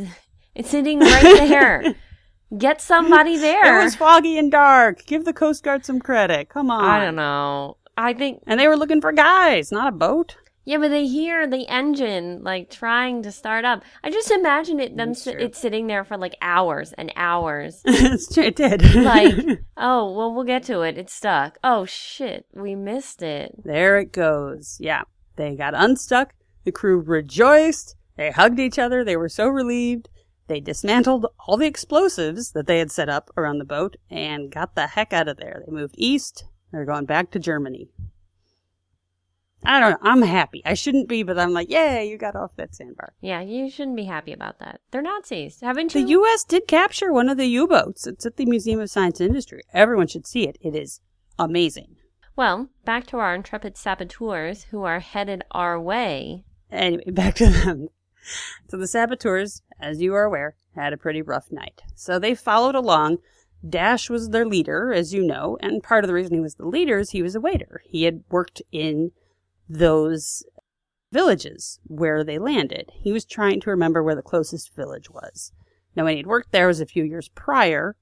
[0.53, 1.95] It's sitting right there.
[2.57, 3.81] Get somebody there.
[3.81, 5.07] It was foggy and dark.
[5.07, 6.49] Give the Coast Guard some credit.
[6.49, 6.85] Come on.
[6.85, 7.77] I don't know.
[7.97, 10.37] I think, And they were looking for guys, not a boat.
[10.65, 13.83] Yeah, but they hear the engine like trying to start up.
[14.03, 17.81] I just imagine it them si- it's sitting there for like hours and hours.
[17.85, 18.95] It's true, it did.
[18.95, 19.35] like,
[19.77, 20.97] oh, well, we'll get to it.
[20.97, 21.57] It's stuck.
[21.63, 23.55] Oh shit, we missed it.
[23.63, 24.77] there it goes.
[24.79, 25.03] Yeah.
[25.35, 26.33] They got unstuck.
[26.63, 27.95] The crew rejoiced.
[28.17, 29.03] They hugged each other.
[29.03, 30.09] They were so relieved.
[30.47, 34.75] They dismantled all the explosives that they had set up around the boat and got
[34.75, 35.63] the heck out of there.
[35.65, 36.43] They moved east.
[36.71, 37.89] They're going back to Germany.
[39.65, 39.97] I don't know.
[40.01, 40.61] I'm happy.
[40.65, 43.13] I shouldn't be, but I'm like, yay, you got off that sandbar.
[43.21, 44.81] Yeah, you shouldn't be happy about that.
[44.91, 46.03] They're Nazis, haven't you?
[46.03, 46.09] The?
[46.11, 46.43] U.S.
[46.43, 48.05] did capture one of the U-boats.
[48.07, 49.61] It's at the Museum of Science and Industry.
[49.73, 50.57] Everyone should see it.
[50.61, 51.01] It is
[51.39, 51.95] amazing.
[52.35, 56.43] well, back to our intrepid saboteurs who are headed our way.
[56.71, 57.89] Anyway, back to them.
[58.69, 61.81] So the saboteurs, as you are aware, had a pretty rough night.
[61.95, 63.17] So they followed along.
[63.65, 66.65] Dasch was their leader, as you know, and part of the reason he was the
[66.67, 67.81] leader is he was a waiter.
[67.85, 69.11] He had worked in
[69.67, 70.43] those
[71.11, 72.91] villages where they landed.
[72.95, 75.51] He was trying to remember where the closest village was.
[75.95, 77.95] Now, when he'd worked there was a few years prior,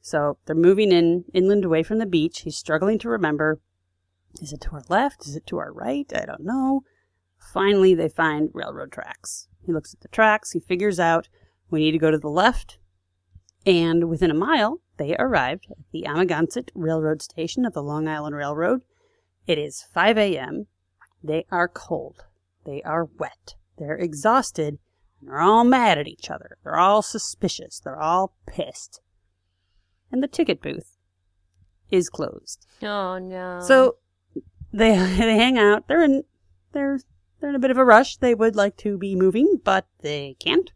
[0.00, 2.42] so they're moving in inland away from the beach.
[2.42, 3.60] He's struggling to remember.
[4.40, 5.26] Is it to our left?
[5.26, 6.10] Is it to our right?
[6.14, 6.82] I don't know.
[7.52, 9.48] Finally, they find railroad tracks.
[9.64, 10.52] He looks at the tracks.
[10.52, 11.28] He figures out
[11.70, 12.78] we need to go to the left.
[13.64, 18.36] And within a mile, they arrived at the Amagansett Railroad Station of the Long Island
[18.36, 18.82] Railroad.
[19.48, 20.68] It is 5 a.m.
[21.26, 22.24] They are cold.
[22.64, 23.54] They are wet.
[23.78, 24.78] They're exhausted.
[25.20, 26.56] And they're all mad at each other.
[26.62, 27.80] They're all suspicious.
[27.80, 29.00] They're all pissed.
[30.12, 30.96] And the ticket booth
[31.90, 32.66] is closed.
[32.82, 33.60] Oh no.
[33.60, 33.96] So
[34.72, 35.88] they they hang out.
[35.88, 36.24] They're in
[36.72, 37.00] they're
[37.40, 38.16] they're in a bit of a rush.
[38.16, 40.70] They would like to be moving, but they can't.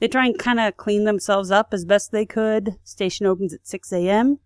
[0.00, 2.76] They try and kind of clean themselves up as best they could.
[2.84, 4.38] Station opens at 6 a.m.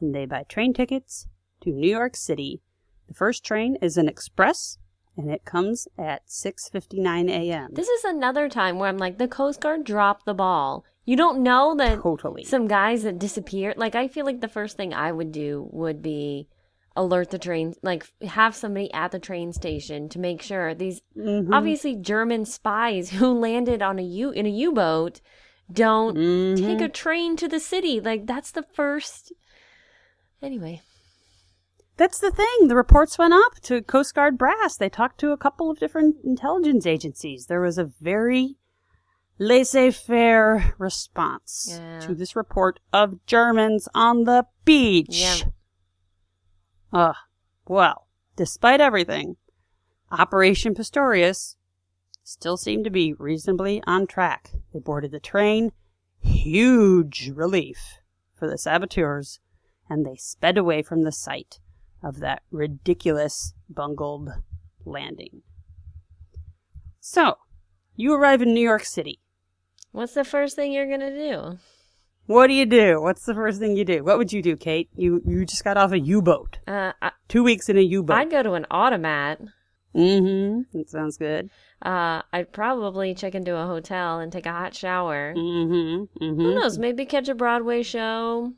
[0.00, 1.28] and they buy train tickets
[1.62, 2.60] to New York City.
[3.12, 4.78] The first train is an express
[5.18, 7.68] and it comes at 6:59 a.m.
[7.74, 10.82] this is another time where I'm like, the Coast Guard dropped the ball.
[11.04, 12.44] You don't know that Totally.
[12.44, 13.76] some guys that disappeared.
[13.76, 16.48] Like, I feel like the first thing I would do would be
[16.96, 21.52] alert the train, like have somebody at the train station to make sure these Mhm.
[21.52, 25.20] obviously German spies who landed on a U in a U-boat
[25.70, 26.56] don't Mhm.
[26.56, 28.00] take a train to the city.
[28.00, 29.34] Like that's the first.
[30.40, 30.80] Anyway,
[32.02, 32.66] That's the thing.
[32.66, 34.76] The reports went up to Coast Guard brass.
[34.76, 37.46] They talked to a couple of different intelligence agencies.
[37.46, 38.56] There was a very
[39.38, 42.00] laissez-faire response Yeah.
[42.00, 45.10] to this report of Germans on the beach.
[45.20, 45.50] Yeah.
[46.92, 47.14] Ugh.
[47.68, 49.36] Well, despite everything,
[50.10, 51.56] Operation Pastorius
[52.24, 54.50] still seemed to be reasonably on track.
[54.72, 55.70] They boarded the train.
[56.18, 58.00] Huge relief
[58.34, 59.38] for the saboteurs,
[59.88, 61.60] and they sped away from the site
[62.02, 64.30] of that ridiculous bungled
[64.84, 65.42] landing.
[67.00, 67.36] So,
[67.96, 69.20] you arrive in New York City.
[69.92, 71.58] what's the first thing you're gonna do?
[72.26, 73.00] What do you do?
[73.00, 74.04] What's the first thing you do?
[74.04, 74.88] What would you do, Kate?
[74.94, 76.60] You you just got off a U-boat.
[76.66, 78.16] Uh, I, Two weeks in a U-boat.
[78.16, 79.40] I'd go to an automat.
[79.94, 80.78] Mm-hmm.
[80.78, 81.50] That sounds good.
[81.84, 85.34] Uh, I'd probably check into a hotel and take a hot shower.
[85.36, 86.24] Mm-hmm.
[86.24, 86.40] Mm-hmm.
[86.40, 86.78] Who knows?
[86.78, 88.52] Maybe catch a Broadway show,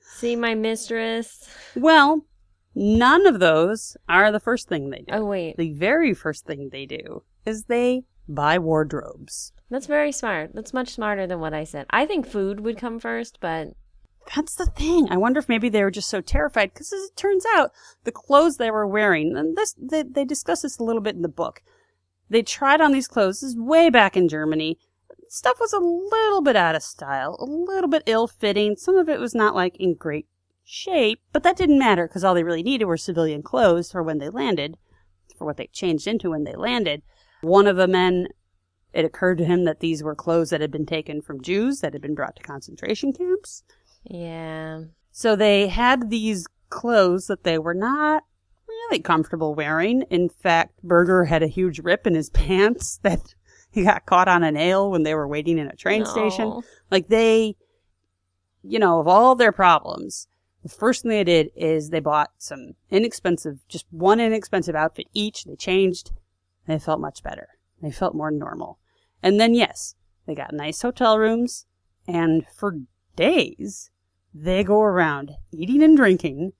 [0.00, 1.48] see my mistress.
[1.76, 2.26] Well,
[2.78, 5.12] none of those are the first thing they do.
[5.12, 5.56] Oh, wait.
[5.56, 9.52] The very first thing they do is they buy wardrobes.
[9.70, 10.54] That's very smart.
[10.54, 11.86] That's much smarter than what I said.
[11.90, 13.68] I think food would come first, but
[14.34, 15.08] That's the thing.
[15.10, 17.72] I wonder if maybe they were just so terrified because, as it turns out,
[18.04, 21.22] the clothes they were wearing, and this they, they discuss this a little bit in
[21.22, 21.62] the book.
[22.28, 23.40] They tried on these clothes.
[23.40, 24.78] This is way back in Germany.
[25.30, 28.76] Stuff was a little bit out of style, a little bit ill-fitting.
[28.76, 30.26] Some of it was not like in great
[30.68, 34.18] shape, but that didn't matter because all they really needed were civilian clothes for when
[34.18, 34.76] they landed,
[35.36, 37.02] for what they changed into when they landed.
[37.40, 38.28] One of the men,
[38.92, 41.94] it occurred to him that these were clothes that had been taken from Jews that
[41.94, 43.62] had been brought to concentration camps.
[44.04, 44.82] yeah.
[45.10, 48.22] So they had these clothes that they were not
[48.68, 50.02] really comfortable wearing.
[50.10, 53.34] In fact, Berger had a huge rip in his pants that
[53.70, 56.60] he got caught on a nail when they were waiting in a train station.
[56.90, 57.56] Like they,
[58.62, 60.28] you know, of all their problems,
[60.62, 65.44] the first thing they did is they bought some inexpensive, just one inexpensive outfit each.
[65.44, 66.10] They changed.
[66.66, 67.48] They felt much better.
[67.80, 68.78] They felt more normal.
[69.22, 69.94] And then, yes,
[70.26, 71.66] they got nice hotel rooms.
[72.06, 72.78] And for
[73.16, 73.90] days,
[74.34, 76.52] they go around eating and drinking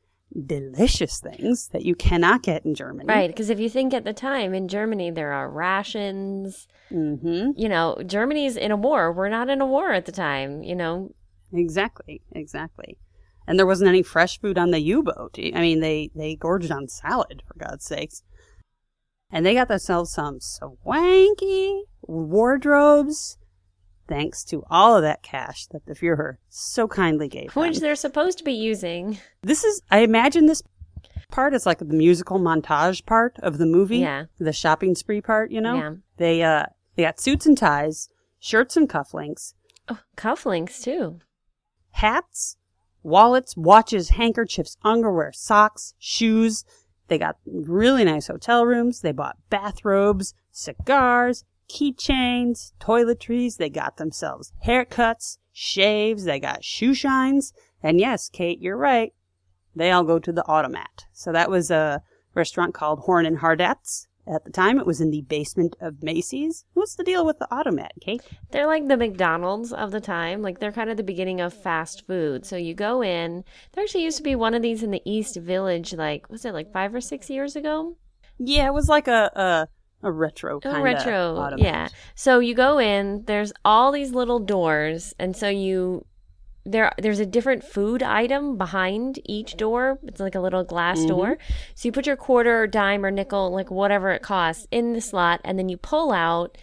[0.46, 3.06] delicious things that you cannot get in Germany.
[3.08, 7.50] Right, because if you think at the time in Germany there are rations, Mm-hmm.
[7.54, 9.12] you know, Germany's in a war.
[9.12, 11.12] We're not in a war at the time, you know.
[11.52, 12.22] Exactly.
[12.32, 12.96] Exactly.
[13.48, 15.36] And there wasn't any fresh food on the U-boat.
[15.38, 18.22] I mean, they they gorged on salad for God's sakes.
[19.30, 23.38] And they got themselves some swanky wardrobes,
[24.06, 27.62] thanks to all of that cash that the Fuhrer so kindly gave them.
[27.62, 29.18] Which they're supposed to be using.
[29.42, 30.62] This is, I imagine this
[31.30, 33.98] part is like the musical montage part of the movie.
[33.98, 34.24] Yeah.
[34.38, 35.76] The shopping spree part, you know?
[35.76, 35.94] Yeah.
[36.16, 38.08] They, uh, they got suits and ties,
[38.40, 39.54] shirts and cufflinks,
[39.90, 41.20] Oh, cufflinks too.
[41.92, 42.56] hats,
[43.02, 46.64] wallets, watches, handkerchiefs, underwear, socks, shoes.
[47.08, 49.00] They got really nice hotel rooms.
[49.00, 53.56] They bought bathrobes, cigars, keychains, toiletries.
[53.56, 56.24] They got themselves haircuts, shaves.
[56.24, 57.52] They got shoe shines.
[57.82, 59.12] And yes, Kate, you're right.
[59.74, 61.06] They all go to the Automat.
[61.12, 62.02] So that was a
[62.34, 64.07] restaurant called Horn and Hardart's.
[64.28, 66.64] At the time, it was in the basement of Macy's.
[66.74, 68.22] What's the deal with the Automat, Kate?
[68.50, 70.42] They're like the McDonald's of the time.
[70.42, 72.44] Like they're kind of the beginning of fast food.
[72.44, 73.44] So you go in.
[73.72, 76.52] There actually used to be one of these in the East Village, like was it
[76.52, 77.96] like five or six years ago?
[78.38, 81.88] Yeah, it was like a a, a retro kind of retro, yeah.
[82.14, 83.24] So you go in.
[83.26, 86.04] There's all these little doors, and so you
[86.70, 86.92] there.
[86.98, 89.98] There's a different food item behind each door.
[90.04, 91.08] It's like a little glass Mm-hmm.
[91.08, 91.38] door.
[91.74, 95.00] So you put your quarter or dime or nickel, like whatever it costs, in the
[95.00, 96.56] slot, and then you pull out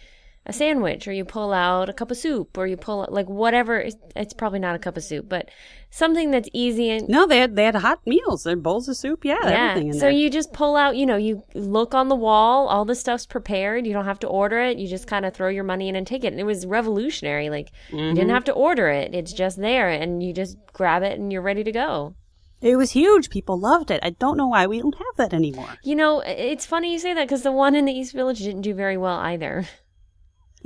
[0.47, 3.27] a sandwich, or you pull out a cup of soup, or you pull out like
[3.27, 3.79] whatever.
[3.79, 5.49] It's, it's probably not a cup of soup, but
[5.95, 8.43] something that's easy and No, they had they had hot meals.
[8.43, 9.23] They had bowls of soup.
[9.23, 10.11] Yeah, everything in so there.
[10.11, 13.87] you just pull out, you know, you look on the wall, all the stuff's prepared.
[13.87, 14.77] You don't have to order it.
[14.77, 16.31] You just kind of throw your money in and take it.
[16.33, 17.49] And it was revolutionary.
[17.49, 18.15] Like you Mm-hmm.
[18.15, 19.15] didn't have to order it.
[19.15, 22.15] It's just there and you just grab it and you're ready to go.
[22.61, 23.29] it was huge.
[23.29, 23.99] People loved it.
[24.03, 25.69] I don't know why we don't have that anymore.
[25.83, 28.61] You know, it's funny you say that because the one in the East Village didn't
[28.69, 29.67] do very well either.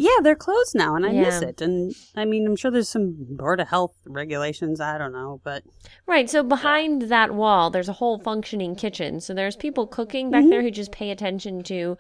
[0.02, 1.60] Yeah, they're closed now, and I miss it.
[1.60, 4.80] And I mean, I'm sure there's some board of health regulations.
[4.80, 5.64] I don't know, but
[6.08, 6.30] Right.
[6.30, 9.20] So behind that wall, there's a whole functioning kitchen.
[9.20, 10.52] So there's people cooking back mm-hmm.
[10.52, 11.98] there who just pay attention to,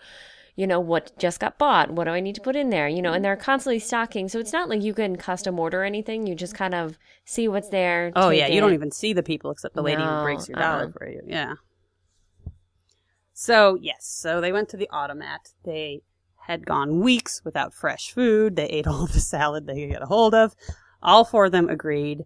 [0.55, 1.91] you know, what just got bought.
[1.91, 2.87] What do I need to put in there?
[2.87, 4.29] You know, and they're constantly stocking.
[4.29, 6.25] So it's not like you can custom order anything.
[6.25, 8.13] You just kind of see what's there.
[8.15, 10.77] oh yeah, you don't even see the people except the lady who breaks your uh-uh.
[10.77, 11.21] dollar for you.
[11.27, 11.55] Yeah.
[13.33, 15.49] So yes, so they went to the automat.
[15.65, 16.01] They
[16.49, 18.55] had gone weeks without fresh food.
[18.55, 20.55] They ate all the salad they could get a hold of.
[21.01, 22.25] All four of them agreed.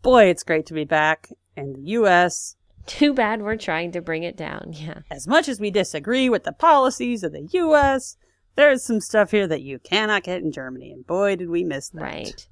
[0.00, 2.56] Boy, it's great to be back in the U.S.
[2.86, 4.72] Too bad we're trying to bring it down.
[4.78, 5.00] Yeah.
[5.10, 8.16] As much as we disagree with the policies of the U.S.,
[8.54, 11.90] there's some stuff here that you cannot get in Germany, and boy, did we miss
[11.90, 12.02] that.
[12.02, 12.48] Right.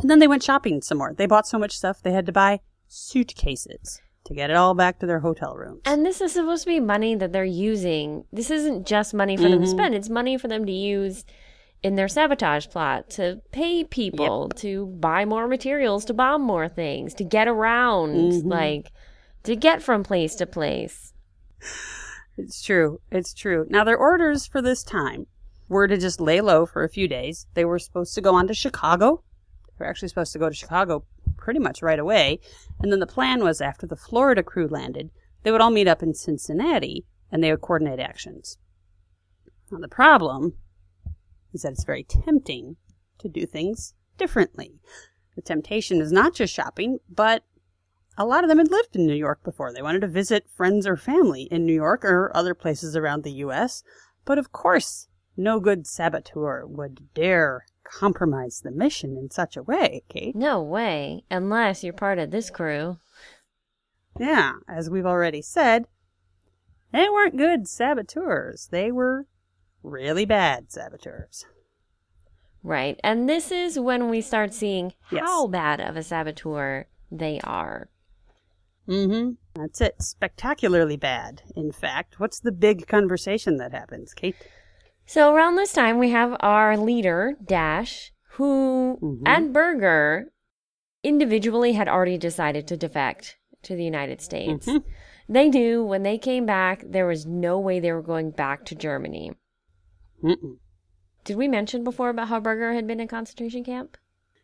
[0.00, 1.14] And then they went shopping some more.
[1.14, 5.00] They bought so much stuff they had to buy suitcases to get it all back
[5.00, 5.80] to their hotel rooms.
[5.84, 8.24] And this is supposed to be money that they're using.
[8.32, 9.70] This isn't just money for them to mm-hmm.
[9.70, 11.24] spend, it's money for them to use
[11.82, 17.14] in their sabotage plot to pay people, to buy more materials, to bomb more things,
[17.14, 18.48] to get around, mm-hmm.
[18.48, 18.90] like
[19.44, 21.12] to get from place to place.
[22.36, 23.00] It's true.
[23.10, 23.66] It's true.
[23.68, 25.26] Now, their orders for this time
[25.68, 27.46] were to just lay low for a few days.
[27.54, 29.22] They were supposed to go on to Chicago.
[29.78, 31.04] They were actually supposed to go to Chicago
[31.36, 32.40] pretty much right away.
[32.80, 35.10] And then the plan was after the Florida crew landed,
[35.42, 38.58] they would all meet up in Cincinnati and they would coordinate actions.
[39.70, 40.54] Now, the problem
[41.52, 42.76] is that it's very tempting
[43.18, 44.80] to do things differently.
[45.36, 47.44] The temptation is not just shopping, but
[48.16, 49.72] a lot of them had lived in New York before.
[49.72, 53.32] They wanted to visit friends or family in New York or other places around the
[53.32, 53.84] U.S.
[54.24, 60.02] But of course, no good saboteur would dare compromise the mission in such a way,
[60.08, 60.36] Kate.
[60.36, 62.98] No way, unless you're part of this crew.
[64.18, 65.86] Yeah, as we've already said,
[66.92, 68.68] they weren't good saboteurs.
[68.70, 69.26] They were
[69.82, 71.46] really bad saboteurs.
[72.62, 72.98] Right.
[73.04, 75.22] And this is when we start seeing Yes.
[75.22, 77.88] how bad of a saboteur they are.
[78.88, 79.32] Mm-hmm.
[79.54, 80.02] That's it.
[80.02, 82.18] Spectacularly bad, in fact.
[82.18, 84.34] What's the big conversation that happens, Kate?
[85.08, 89.22] So around this time, we have our leader, Dasch, who Mhm.
[89.24, 90.34] and Burger
[91.02, 94.66] individually had already decided to defect to the United States.
[94.68, 94.84] Mhm.
[95.26, 98.74] They knew when they came back, there was no way they were going back to
[98.74, 99.32] Germany.
[100.22, 100.58] Mm-mm.
[101.24, 103.96] Did we mention before about how Burger had been in concentration camp?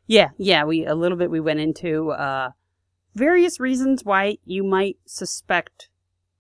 [0.07, 2.53] Yeah, yeah, we a little bit we went into uh
[3.15, 5.91] various reasons why you might suspect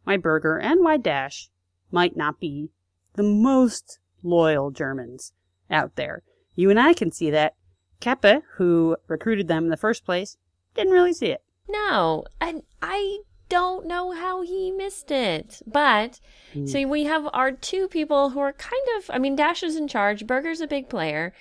[0.06, 1.50] my Burger and why Dasch
[1.90, 2.70] might not be
[3.16, 5.32] the most loyal Germans
[5.70, 6.22] out there.
[6.56, 7.54] You and I can see that.
[8.00, 10.37] Kappe, who recruited them in the first place,
[10.74, 11.42] didn't really see it.
[11.68, 15.62] No, and I don't know how he missed it.
[15.66, 16.20] But
[16.52, 16.66] Hmm.
[16.66, 19.08] so we have our two people who are kind of.
[19.10, 20.26] I mean, Dasch is in charge.
[20.26, 21.32] Burger's a big player,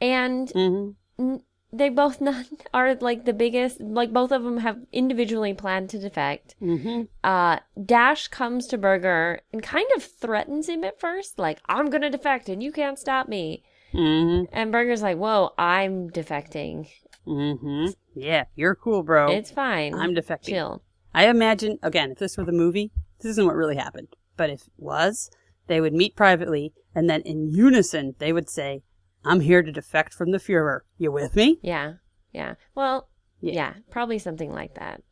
[0.00, 1.36] and Mm-hmm.
[1.72, 3.80] They both not are like the biggest.
[3.80, 6.54] Like both of them have individually planned to defect.
[6.62, 7.02] Mm-hmm.
[7.22, 12.10] Uh, Dasch comes to Burger and kind of threatens him at first, like I'm gonna
[12.10, 13.62] defect and you can't stop me.
[13.92, 14.44] Mm-hmm.
[14.52, 16.88] And Burger's like, "Whoa, I'm defecting.
[17.26, 17.86] Mm-hmm.
[18.14, 19.30] Yeah, you're cool, bro.
[19.30, 19.94] It's fine.
[19.94, 20.48] I'm defecting.
[20.48, 20.82] Chill."
[21.14, 24.08] I imagine, again, if this were the movie, this isn't what really happened.
[24.36, 25.30] But if it was,
[25.66, 28.82] they would meet privately, and then in unison, they would say,
[29.28, 30.80] I'm here to defect from the Fuhrer.
[30.96, 31.58] You with me?
[31.62, 31.94] Yeah,
[32.32, 32.54] yeah.
[32.74, 33.08] Well,
[33.40, 33.52] Yeah.
[33.52, 35.02] yeah, probably something like that.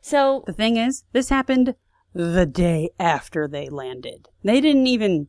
[0.00, 1.74] So The thing is, this happened
[2.12, 4.28] the day after they landed.
[4.42, 5.28] They didn't even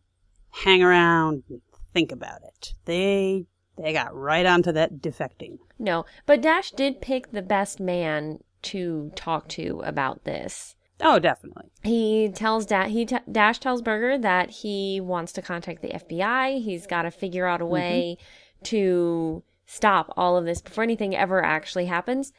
[0.64, 1.62] hang around and
[1.94, 2.74] think about it.
[2.86, 3.46] They
[3.78, 5.58] they got right onto that defecting.
[5.78, 10.76] no, but Dasch did pick the best man to talk to about this.
[11.02, 11.66] Oh, definitely.
[11.84, 16.64] He tells da- he t- Dasch tells Burger that he wants to contact the FBI.
[16.64, 18.18] He's got to figure out a way
[18.64, 22.32] to stop all of this before anything ever actually happens.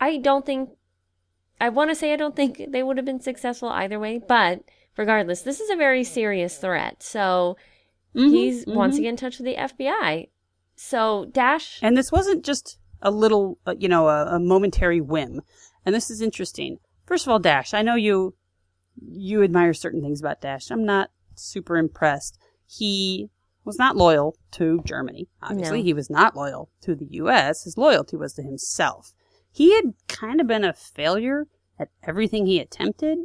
[0.00, 0.70] I don't think
[1.60, 4.62] I want to say I don't think they would have been successful either way, but
[4.96, 7.02] regardless, this is a very serious threat.
[7.02, 7.56] So
[8.14, 8.74] Mhm, he's mhm.
[8.74, 10.28] wants to get in touch with the FBI.
[10.76, 15.40] So Dasch And this wasn't just a little, uh, you know, a, a momentary whim.
[15.84, 16.78] And this is interesting.
[17.06, 18.34] First of all, Dasch, I know you
[19.00, 20.70] you admire certain things about Dasch.
[20.70, 22.38] I'm not super impressed.
[22.66, 23.30] He
[23.64, 25.28] was not loyal to Germany.
[25.42, 25.84] Obviously, No.
[25.84, 27.64] he was not loyal to the U.S.
[27.64, 29.12] His loyalty was to himself.
[29.52, 31.46] He had kind of been a failure
[31.78, 33.18] at everything he attempted,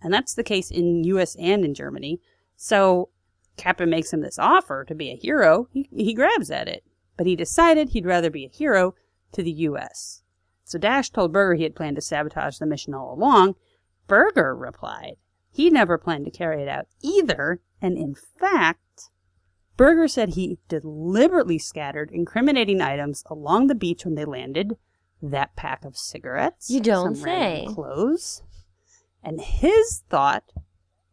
[0.00, 1.36] and that's the case in U.S.
[1.36, 2.20] and in Germany.
[2.56, 3.08] So
[3.56, 5.68] Kappe makes him this offer to be a hero.
[5.72, 6.84] He, he grabs at it,
[7.16, 8.94] but he decided he'd rather be a hero
[9.32, 10.22] to the U.S.
[10.68, 13.54] So Dasch told Burger he had planned to sabotage the mission all along.
[14.06, 15.16] Burger replied
[15.50, 19.08] he never planned to carry it out either, and in fact,
[19.78, 24.76] Burger said he deliberately scattered incriminating items along the beach when they landed.
[25.22, 27.66] That pack of cigarettes, You don't say.
[27.70, 28.42] clothes,
[29.22, 30.52] and his thought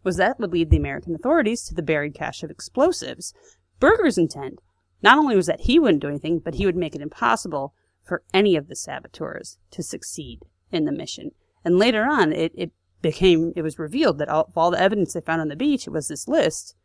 [0.03, 3.33] was that would lead the American authorities to the buried cache of explosives.
[3.79, 4.59] Burger's intent
[5.01, 7.73] not only was that he wouldn't do anything, but he would make it impossible
[8.05, 11.31] for any of the saboteurs to succeed in the mission.
[11.63, 15.13] And later on, it, it became, it was revealed that all, of all the evidence
[15.13, 16.75] they found on the beach, it was this list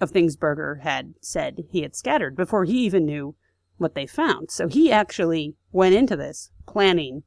[0.00, 3.34] of things Burger had said he had scattered before he even knew
[3.78, 4.50] what they found.
[4.50, 7.22] So he actually went into this planning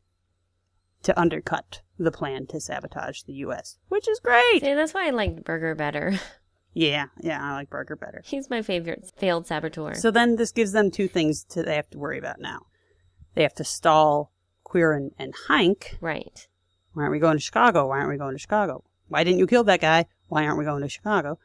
[1.03, 4.61] to undercut the plan to sabotage the U.S., which is great.
[4.61, 6.19] See, that's why I liked Burger better.
[6.73, 8.21] Yeah, yeah, I like Burger better.
[8.23, 9.95] He's my favorite failed saboteur.
[9.95, 12.67] So then this gives them two things to they have to worry about now.
[13.35, 14.31] They have to stall
[14.65, 15.97] Quirin and, and Hank.
[16.01, 16.47] right.
[16.93, 17.87] Why aren't we going to Chicago?
[17.87, 18.83] Why aren't we going to Chicago?
[19.07, 20.05] Why didn't you kill that guy?
[20.27, 21.39] Why aren't we going to Chicago?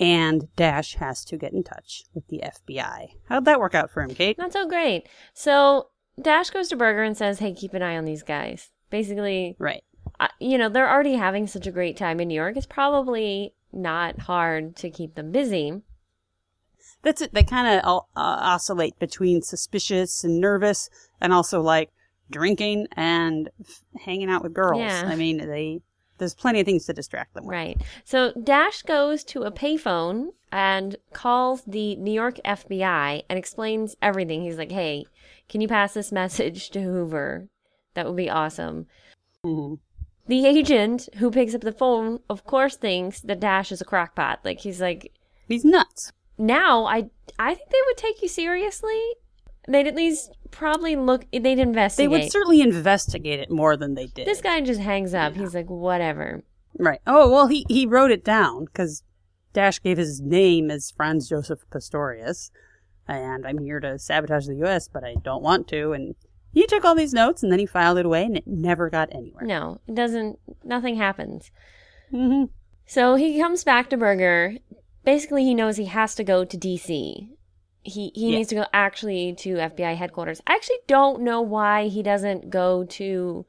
[0.00, 3.08] And Dasch has to get in touch with the FBI.
[3.28, 4.38] How'd that work out for him, Kate?
[4.38, 5.08] Not so great.
[5.34, 5.88] So
[6.20, 9.84] Dasch goes to Burger and says, "Hey, keep an eye on these guys." Basically, Right.
[10.20, 12.56] uh, you know, they're already having such a great time in New York.
[12.56, 15.82] It's probably not hard to keep them busy.
[17.02, 17.34] That's it.
[17.34, 20.88] They kind of uh, oscillate between suspicious and nervous,
[21.20, 21.90] and also like
[22.30, 24.80] drinking and f- hanging out with girls.
[24.80, 25.02] Yeah.
[25.06, 25.80] I mean, they
[26.18, 27.52] there's plenty of things to distract them with.
[27.52, 27.82] Right.
[28.04, 34.42] So Dasch goes to a payphone and calls the New York FBI and explains everything.
[34.42, 35.04] He's like, hey,
[35.48, 37.48] can you pass this message to Hoover?
[37.94, 38.86] That would be awesome.
[39.44, 39.78] Mhm.
[40.28, 44.38] The agent who picks up the phone, of course, thinks that Dasch is a crackpot.
[44.44, 45.12] Like, he's like,
[45.48, 46.12] He's nuts.
[46.42, 49.00] Now I I think they would take you seriously.
[49.68, 51.24] They'd at least probably look.
[51.32, 52.10] They'd investigate.
[52.10, 54.26] They would certainly investigate it more than they did.
[54.26, 55.34] this guy just hangs up.
[55.34, 56.42] He's like, whatever.
[56.78, 57.00] Right.
[57.06, 59.04] Oh, well, he, he wrote it down because
[59.54, 62.50] Dasch gave his name as Franz Joseph Pastorius.
[63.06, 65.92] And I'm here to sabotage the U.S., but I don't want to.
[65.92, 66.14] And
[66.52, 69.10] he took all these notes and then he filed it away and it never got
[69.12, 69.44] anywhere.
[69.44, 70.38] No, it doesn't.
[70.64, 71.50] Nothing happens.
[72.10, 72.44] hmm
[72.86, 74.56] So he comes back to Burger.
[75.04, 77.28] Basically, he knows he has to go to DC.
[77.84, 78.36] He he Yeah.
[78.36, 80.40] needs to go actually to FBI headquarters.
[80.46, 83.44] I actually don't know why he doesn't go to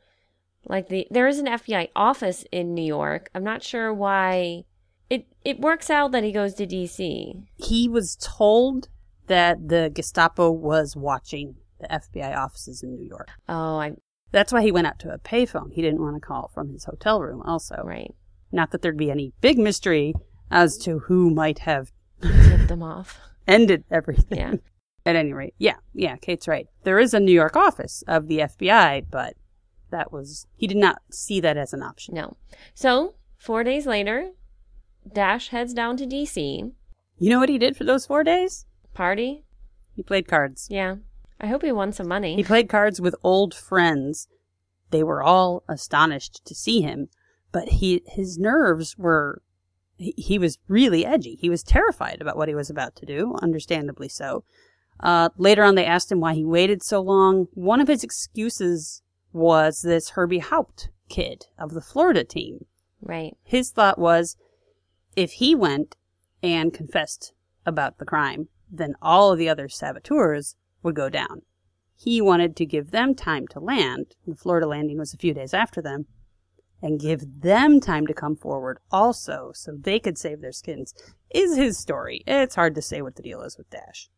[0.68, 3.30] like the there is an FBI office in New York.
[3.36, 4.64] I'm not sure why.
[5.10, 7.43] It it works out that he goes to DC.
[7.58, 8.88] He was told
[9.28, 13.30] that the Gestapo was watching the FBI offices in New York.
[13.47, 13.91] Oh, I
[14.32, 15.72] That's why he went out to a payphone.
[15.74, 17.76] He didn't want to call from his hotel room, also.
[17.84, 18.16] right.
[18.51, 20.16] Not that there'd be any big mystery
[20.54, 21.91] as to who might have
[22.22, 23.20] Tip them off.
[23.47, 24.38] ended everything.
[24.38, 24.54] Yeah.
[25.06, 26.66] At any rate, yeah, yeah, Kate's right.
[26.86, 29.34] There is a New York office of the FBI, but
[29.89, 32.16] that was he did not see that as an option.
[32.16, 32.38] No.
[32.74, 34.30] So four days later,
[35.06, 36.72] Dasch heads down to DC.
[37.20, 38.66] You know what he did for those four days?
[38.93, 39.43] Party.
[39.93, 40.68] He played cards.
[40.72, 40.95] Yeah.
[41.41, 42.38] I hope he won some money.
[42.38, 44.30] He played cards with old friends.
[44.91, 47.10] They were all astonished to see him,
[47.51, 49.41] but he his nerves were
[50.16, 51.38] he, was really edgy.
[51.39, 54.43] He was terrified about what he was about to do, understandably so.
[54.99, 57.47] Uh, later on, they asked him why he waited so long.
[57.54, 59.01] One of his excuses
[59.32, 62.66] was this Herbie Haupt kid of the Florida team.
[63.01, 63.36] Right.
[63.43, 64.38] His thought was
[65.16, 65.95] if he went
[66.41, 67.34] and confessed
[67.66, 71.41] about the crime, then all of the other saboteurs would go down.
[71.95, 74.16] He wanted to give them time to land.
[74.28, 76.08] The Florida landing was a few days after them.
[76.84, 80.93] And give them time to come forward also so they could save their skins.
[81.34, 82.23] Is his story.
[82.27, 84.09] It's hard to say what the deal is with Dasch.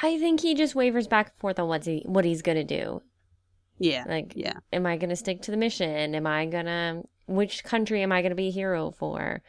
[0.00, 3.02] I think he just wavers back and forth on what's he, what he's gonna do.
[3.78, 4.04] Yeah.
[4.08, 4.54] Like, yeah.
[4.72, 6.14] am I gonna stick to the mission?
[6.14, 9.42] Am I gonna which country am I gonna be a hero for?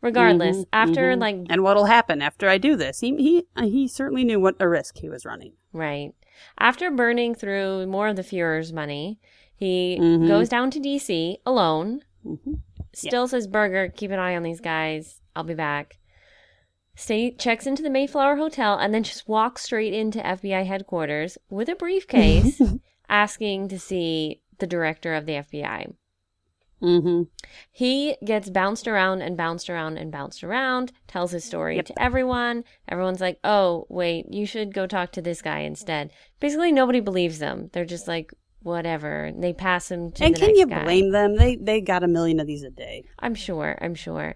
[0.00, 1.20] Regardless, Mhm, after mhm.
[1.20, 3.00] like And what'll happen after I do this?
[3.00, 5.52] He, he, he certainly knew what a risk he was running.
[5.72, 6.12] right
[6.58, 9.20] after burning through more of the Fuhrer's money,
[9.54, 10.26] he Mhm.
[10.26, 12.02] goes down to DC alone.
[12.24, 12.54] Hmm
[12.92, 15.20] Still says, "Burger, keep an eye on these guys.
[15.36, 15.98] I'll be back."
[16.96, 21.68] Stay checks into the Mayflower Hotel and then just walks straight into FBI headquarters with
[21.68, 22.60] a briefcase,
[23.08, 25.92] asking to see the director of the FBI.
[26.80, 27.22] hmm
[27.72, 31.86] He gets bounced around and bounced around and bounced around, tells his story Yep.
[31.86, 32.62] to everyone.
[32.88, 36.12] Everyone's like, oh, wait, you should go talk to this guy instead.
[36.38, 37.70] Basically, nobody believes them.
[37.72, 38.32] They're just like,
[38.64, 39.32] whatever.
[39.36, 40.82] They pass him to And the can you guy.
[40.82, 41.36] blame them?
[41.36, 43.04] They they got a million of these a day.
[43.20, 44.34] I'm sure, I'm sure.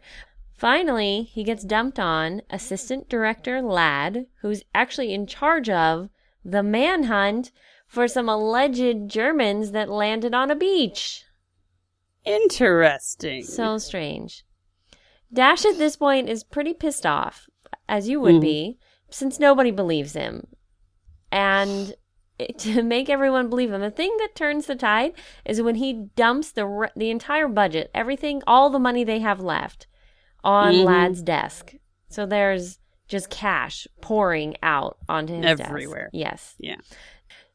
[0.56, 6.08] Finally, he gets dumped on Assistant Director Ladd, who's actually in charge of
[6.44, 7.52] the manhunt
[7.86, 11.24] for some alleged Germans that landed on a beach.
[12.24, 13.42] Interesting.
[13.44, 14.44] So strange.
[15.34, 17.48] Dasch at this point is pretty pissed off,
[17.88, 18.40] as you would Mhm.
[18.40, 18.78] be,
[19.10, 20.46] since nobody believes him.
[21.30, 21.94] And
[22.58, 25.12] to make everyone believe him, the thing that turns the tide
[25.44, 29.86] is when he dumps the the entire budget, everything, all the money they have left,
[30.44, 30.84] on Mhm.
[30.84, 31.74] Ladd's desk.
[32.08, 32.78] So there's
[33.08, 35.68] just cash pouring out onto his desk.
[35.70, 36.10] Everywhere.
[36.12, 36.54] Yes.
[36.58, 36.76] Yeah.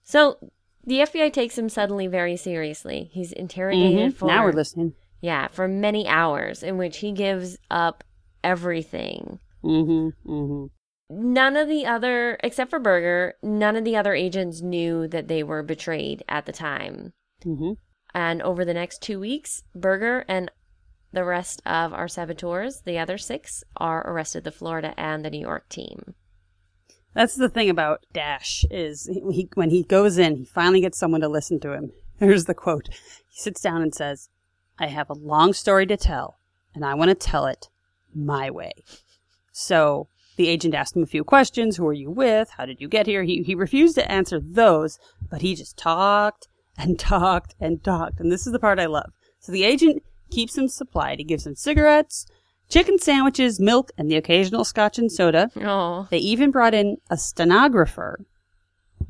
[0.03, 0.37] So
[0.85, 3.09] the FBI takes him suddenly very seriously.
[3.13, 4.15] He's interrogated Mhm.
[4.15, 4.93] for Now we're listening.
[5.21, 8.03] yeah, for many hours in which he gives up
[8.43, 9.39] everything.
[9.63, 10.29] Mm-hmm.
[10.31, 10.65] Mm-hmm.
[11.15, 15.43] None of the other, except for Burger, none of the other agents knew that they
[15.43, 17.13] were betrayed at the time.
[17.45, 17.73] Mm-hmm.
[18.15, 20.49] And over the next two weeks, Burger and
[21.11, 25.39] the rest of our saboteurs, the other six, are arrested the Florida and the New
[25.39, 26.15] York team.
[27.13, 31.21] That's the thing about Dasch is he when he goes in, he finally gets someone
[31.21, 31.91] to listen to him.
[32.19, 32.89] Here's the quote.
[33.29, 34.29] He sits down and says,
[34.79, 36.39] "I have a long story to tell,
[36.73, 37.69] and I want to tell it
[38.15, 38.73] my way."
[39.51, 41.77] So the agent asked him a few questions.
[41.77, 42.49] Who are you with?
[42.57, 43.23] How did you get here?
[43.23, 44.97] He he refused to answer those,
[45.29, 48.19] but he just talked and talked and talked.
[48.19, 49.11] And this is the part I love.
[49.39, 51.19] So the agent keeps him supplied.
[51.19, 52.25] He gives him cigarettes,
[52.69, 55.49] chicken sandwiches, milk, and the occasional scotch and soda.
[55.57, 58.25] Oh, They even brought in a stenographer.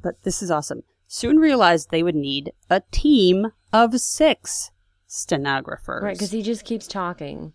[0.01, 0.82] But this is awesome.
[1.07, 4.71] Soon realized they would need a team of six
[5.07, 6.03] stenographers.
[6.03, 7.53] right, because he just keeps talking.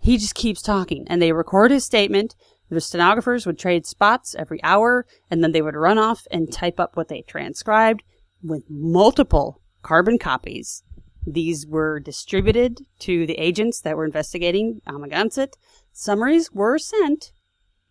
[0.00, 2.34] he just keeps talking, and they record his statement.
[2.68, 6.80] The stenographers would trade spots every hour, and then they would run off and type
[6.80, 8.02] up what they transcribed
[8.42, 10.82] with multiple carbon copies.
[11.24, 15.54] These were distributed to the agents that were investigating Amagansett.
[15.92, 17.32] Summaries were sent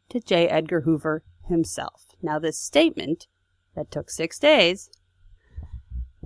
[0.10, 0.48] to J.
[0.48, 2.08] Edgar Hoover himself.
[2.22, 3.28] Now, this statement
[3.76, 4.90] that took six days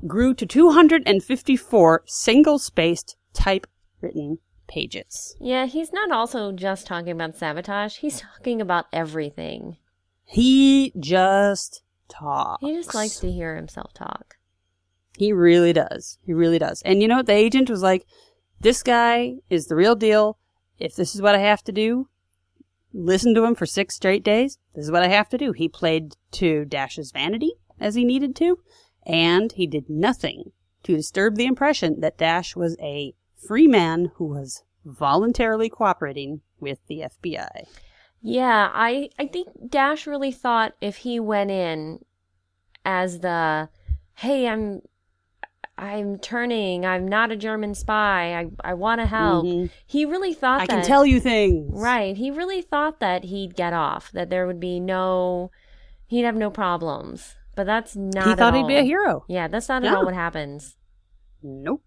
[0.08, 4.38] grew to 254 single spaced typewritten
[4.70, 5.36] pages.
[5.40, 9.78] Yeah, he's not also just talking about sabotage, he's talking about everything.
[10.26, 12.62] He just talks.
[12.62, 14.38] He just likes to hear himself talk.
[15.18, 16.20] He really does.
[16.26, 16.82] He really does.
[16.84, 18.06] And you know, the agent was like,
[18.62, 20.38] this guy is the real deal.
[20.78, 22.08] If this is what I have to do,
[22.94, 24.58] listen to him for six straight days.
[24.76, 25.52] This is what I have to do.
[25.52, 28.60] He played to Dasch's vanity as he needed to,
[29.06, 30.52] and he did nothing
[30.84, 33.14] to disturb the impression that Dasch was a
[33.48, 37.66] free man who was voluntarily cooperating with the FBI.
[38.22, 42.04] Yeah, I I think Dasch really thought if he went in
[42.86, 43.70] as the
[44.16, 44.82] hey, I'm
[45.78, 49.46] I'm turning, I'm not a German spy, I I want to help.
[49.46, 49.70] Mhm.
[49.86, 51.72] He really thought that I that can tell you things.
[51.82, 52.18] Right.
[52.18, 55.52] He really thought that he'd get off, that there would be no
[56.08, 57.36] he'd have no problems.
[57.56, 59.24] But that's not He thought he'd be a hero.
[59.28, 60.76] Yeah, that's not at all what happens.
[61.42, 61.84] Nope.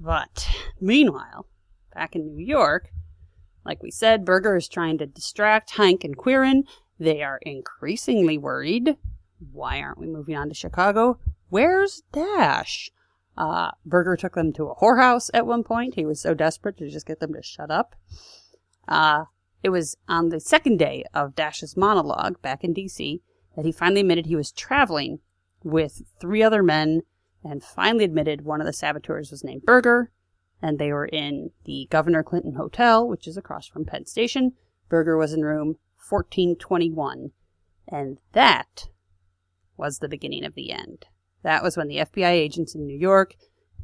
[0.00, 0.48] But
[0.80, 1.46] meanwhile,
[1.94, 2.90] back in New York,
[3.64, 6.64] like we said, Burger is trying to distract Hank and Quirin.
[6.98, 8.96] They are increasingly worried.
[9.52, 11.18] Why aren't we moving on to Chicago?
[11.48, 12.90] Where's Dasch?
[13.36, 15.94] Uh, Burger took them to a whorehouse at one point.
[15.94, 17.96] He was so desperate to just get them to shut up.
[18.86, 19.24] Uh,
[19.62, 23.22] it was on the second day of Dasch's monologue back in D.C.
[23.56, 25.20] that he finally admitted he was traveling
[25.62, 27.02] with three other men
[27.44, 30.10] and finally admitted one of the saboteurs was named Burger,
[30.62, 34.52] and they were in the Governor Clinton Hotel, which is across from Penn Station.
[34.88, 35.76] Burger was in room
[36.08, 37.30] 1421,
[37.88, 38.88] and that
[39.76, 41.06] was the beginning of the end.
[41.42, 43.34] That was when the FBI agents in New York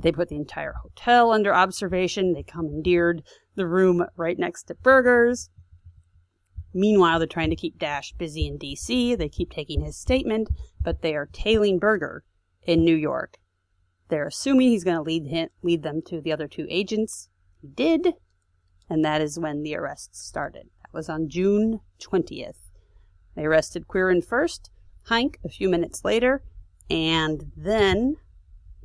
[0.03, 2.33] they put the entire hotel under observation.
[2.33, 3.23] They commandeered
[3.55, 5.51] the room right next to Burger's.
[6.73, 9.15] Meanwhile, they're trying to keep Dasch busy in D.C.
[9.17, 10.49] They keep taking his statement,
[10.81, 12.25] but they are tailing Burger
[12.63, 13.39] in New York.
[14.11, 17.29] They're assuming he's going to lead him, lead them to the other two agents.
[17.63, 18.15] He did,
[18.89, 20.69] and that is when the arrests started.
[20.83, 22.57] That was on June 20th.
[23.37, 24.71] They arrested Quirin first,
[25.09, 26.43] Hank a few minutes later,
[26.91, 28.17] and then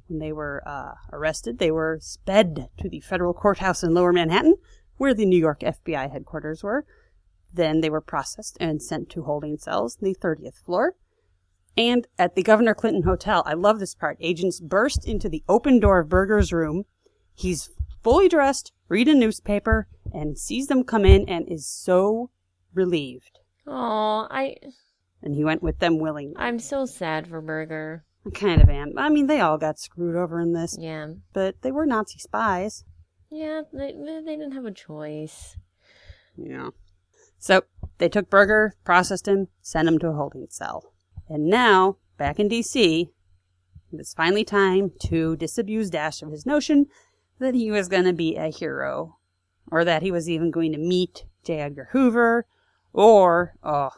[0.07, 4.55] when they were uh, arrested, they were sped to the federal courthouse in Lower Manhattan,
[4.97, 6.85] where the New York FBI headquarters were.
[7.51, 10.93] Then they were processed and sent to holding cells on the 30th floor.
[11.77, 14.17] And at the Governor Clinton Hotel, I love this part.
[14.21, 16.85] Agents burst into the open door of Burger's room.
[17.33, 17.69] He's
[18.01, 22.29] fully dressed, read a newspaper, and sees them come in and is so
[22.73, 23.39] relieved.
[23.67, 24.55] Oh, I
[25.21, 26.35] And he went with them willingly.
[26.37, 28.05] I'm so sad for Burger.
[28.25, 28.93] I kind of am.
[28.97, 31.07] I mean, they all got screwed over in this, Yeah.
[31.33, 32.85] but they were Nazi spies.
[33.29, 35.57] Yeah, they, they didn't have a choice.
[36.37, 36.69] Yeah.
[37.37, 37.63] So
[37.97, 40.93] they took Burger, processed him, sent him to a holding cell.
[41.27, 43.09] And now, back in DC,
[43.91, 46.87] it was finally time to disabuse Dasch of his notion
[47.39, 49.17] that he was going to be a hero,
[49.71, 51.59] or that he was even going to meet J.
[51.59, 52.45] Edgar Hoover,
[52.93, 53.89] or, oh,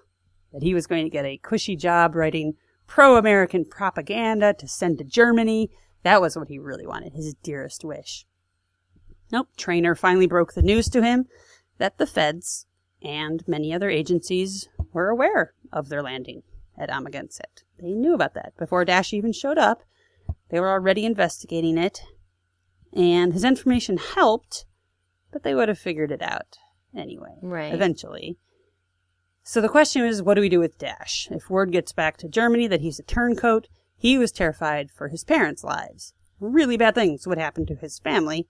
[0.53, 2.55] that he was going to get a cushy job writing
[2.87, 5.69] pro American propaganda to send to Germany.
[6.03, 8.25] That was what he really wanted, his dearest wish.
[9.31, 11.25] Nope, Traynor finally broke the news to him
[11.77, 12.65] that the feds
[13.01, 16.43] and many other agencies were aware of their landing
[16.77, 17.63] at Amagansett.
[17.79, 19.83] They knew about that before Dasch even showed up.
[20.49, 22.01] They were already investigating it,
[22.93, 24.65] and his information helped,
[25.31, 26.57] but they would have figured it out
[26.95, 27.73] anyway, Right.
[27.73, 28.37] eventually.
[29.43, 31.31] So the question is, what do we do with Dasch?
[31.31, 35.23] If word gets back to Germany that he's a turncoat, he was terrified for his
[35.23, 36.13] parents' lives.
[36.39, 38.47] Really bad things would happen to his family.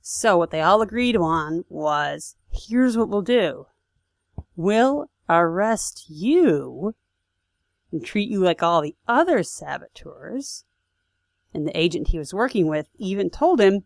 [0.00, 3.66] So what they all agreed on was, here's what we'll do.
[4.56, 6.94] We'll arrest you
[7.92, 10.64] and treat you like all the other saboteurs.
[11.54, 13.84] And the agent he was working with even told him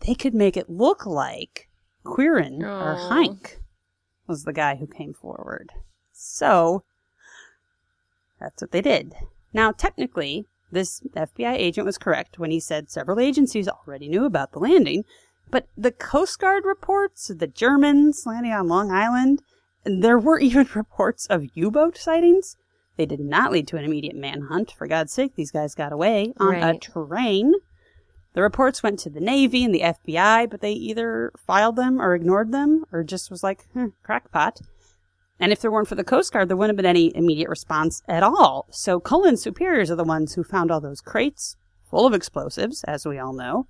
[0.00, 1.68] they could make it look like
[2.04, 3.08] Quirin or.
[3.08, 3.60] Hank
[4.26, 5.72] was the guy who came forward.
[6.12, 6.84] So
[8.38, 9.14] that's what they did.
[9.52, 14.52] Now, technically, this FBI agent was correct when he said several agencies already knew about
[14.52, 15.04] the landing,
[15.50, 19.42] but the Coast Guard reports of the Germans landing on Long Island, and
[19.84, 22.56] there were even reports of U boat sightings.
[22.96, 24.72] They did not lead to an immediate manhunt.
[24.76, 27.54] For God's sake, these guys got away on a train.
[28.34, 32.14] The reports went to the Navy and the FBI, but they either filed them or
[32.14, 34.60] ignored them or just was like, hmm, crackpot.
[35.40, 38.02] And if there weren't for the Coast Guard, there wouldn't have been any immediate response
[38.06, 38.66] at all.
[38.70, 41.56] So Cullen's superiors are the ones who found all those crates
[41.90, 43.66] full of explosives, as we all know.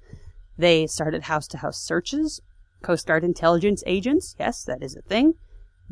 [0.58, 2.40] They started house to house searches.
[2.82, 5.34] Coast Guard intelligence agents, yes, that is a thing.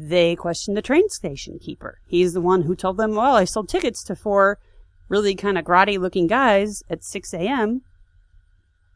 [0.01, 1.99] They questioned the train station keeper.
[2.07, 4.61] He's the one who told them, well, I sold tickets to four
[5.09, 7.83] really kind of grotty looking guys at 6 a.m.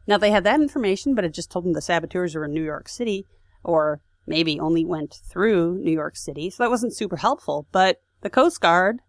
[0.06, 2.62] Now they had that information, but it just told them the saboteurs were in New
[2.62, 3.26] York City
[3.64, 6.50] or maybe only went through New York City.
[6.50, 7.66] So that wasn't super helpful.
[7.72, 9.00] But the Coast Guard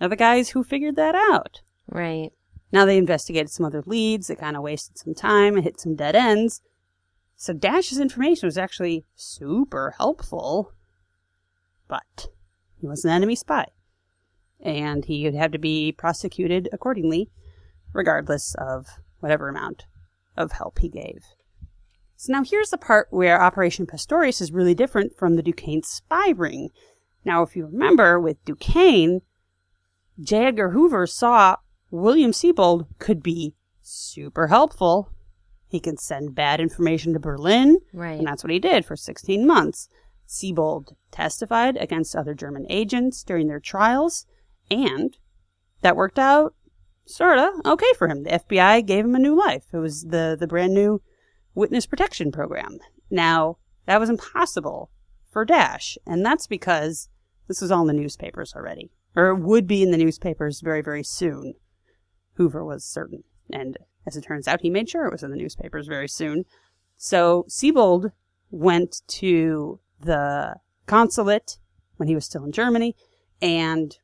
[0.00, 1.60] are the guys who figured that out.
[1.88, 2.30] Right.
[2.72, 4.28] Now they investigated some other leads.
[4.28, 6.62] They kind of wasted some time and hit some dead ends.
[7.36, 10.72] So Dasch's information was actually super helpful,
[11.92, 12.28] but
[12.80, 13.66] he was an enemy spy.
[14.64, 17.28] And he would have to be prosecuted accordingly,
[17.92, 18.86] regardless of
[19.20, 19.84] whatever amount
[20.34, 21.22] of help he gave.
[22.16, 26.30] So now here's the part where Operation Pastorius is really different from the Duquesne spy
[26.34, 26.70] ring.
[27.26, 29.20] Now, if you remember with Duquesne,
[30.18, 30.46] J.
[30.46, 31.56] Edgar Hoover saw
[31.90, 35.10] William Sebold could be super helpful.
[35.68, 38.18] He could send bad information to Berlin, Right.
[38.18, 39.88] and that's what he did for 16 months.
[40.26, 44.26] Sebold testified against other German agents during their trials,
[44.70, 45.16] and
[45.82, 46.54] that worked out
[47.04, 48.22] sorta okay for him.
[48.22, 49.64] The FBI gave him a new life.
[49.72, 51.02] It was the, the brand new
[51.54, 52.78] witness protection program.
[53.10, 54.90] Now, that was impossible
[55.30, 57.08] for Dasch, and that's because
[57.48, 60.82] this was all in the newspapers already, or it would be in the newspapers very,
[60.82, 61.54] very soon.
[62.34, 65.36] Hoover was certain, and as it turns out, he made sure it was in the
[65.36, 66.44] newspapers very soon.
[66.96, 68.12] So Sebold
[68.50, 71.58] went to the consulate
[71.96, 72.96] when he was still in Germany,
[73.40, 73.98] and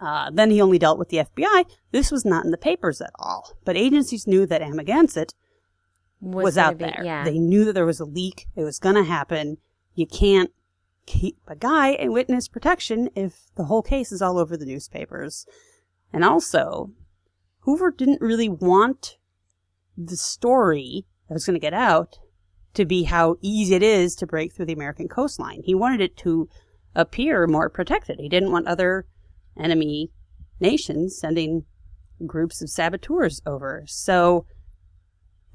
[0.00, 1.64] uh, then he only dealt with the FBI.
[1.92, 5.34] This was not in the papers at all, but agencies knew that Amagansett
[6.20, 7.02] was, gonna out be- there.
[7.04, 7.24] Yeah.
[7.24, 8.46] They knew that there was a leak.
[8.56, 9.58] It was going to happen.
[9.94, 10.50] You can't
[11.06, 15.46] keep a guy in witness protection if the whole case is all over the newspapers.
[16.12, 16.90] And also,
[17.60, 19.18] Hoover didn't really want
[19.96, 22.18] the story that was going to get out
[22.74, 25.62] to be how easy it is to break through the American coastline.
[25.64, 26.48] He wanted it to
[26.94, 28.18] appear more protected.
[28.18, 29.06] He didn't want other
[29.58, 30.10] enemy
[30.60, 31.64] nations sending
[32.26, 33.84] groups of saboteurs over.
[33.86, 34.46] So,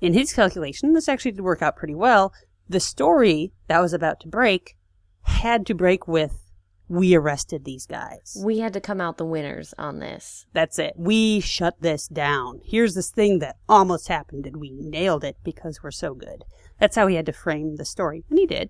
[0.02, 2.34] in his calculation, this actually did work out pretty well.
[2.68, 4.78] The story that was about to break
[5.24, 6.50] had to break with
[6.90, 8.36] we arrested these guys.
[8.44, 10.48] we had to come out the winners on this.
[10.54, 10.94] That's it.
[10.98, 12.62] We shut this down.
[12.66, 16.44] Here's this thing that almost happened and we nailed it because we're so good.
[16.80, 18.24] That's how he had to frame the story.
[18.30, 18.70] And he did.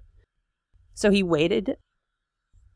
[0.93, 1.77] So he waited.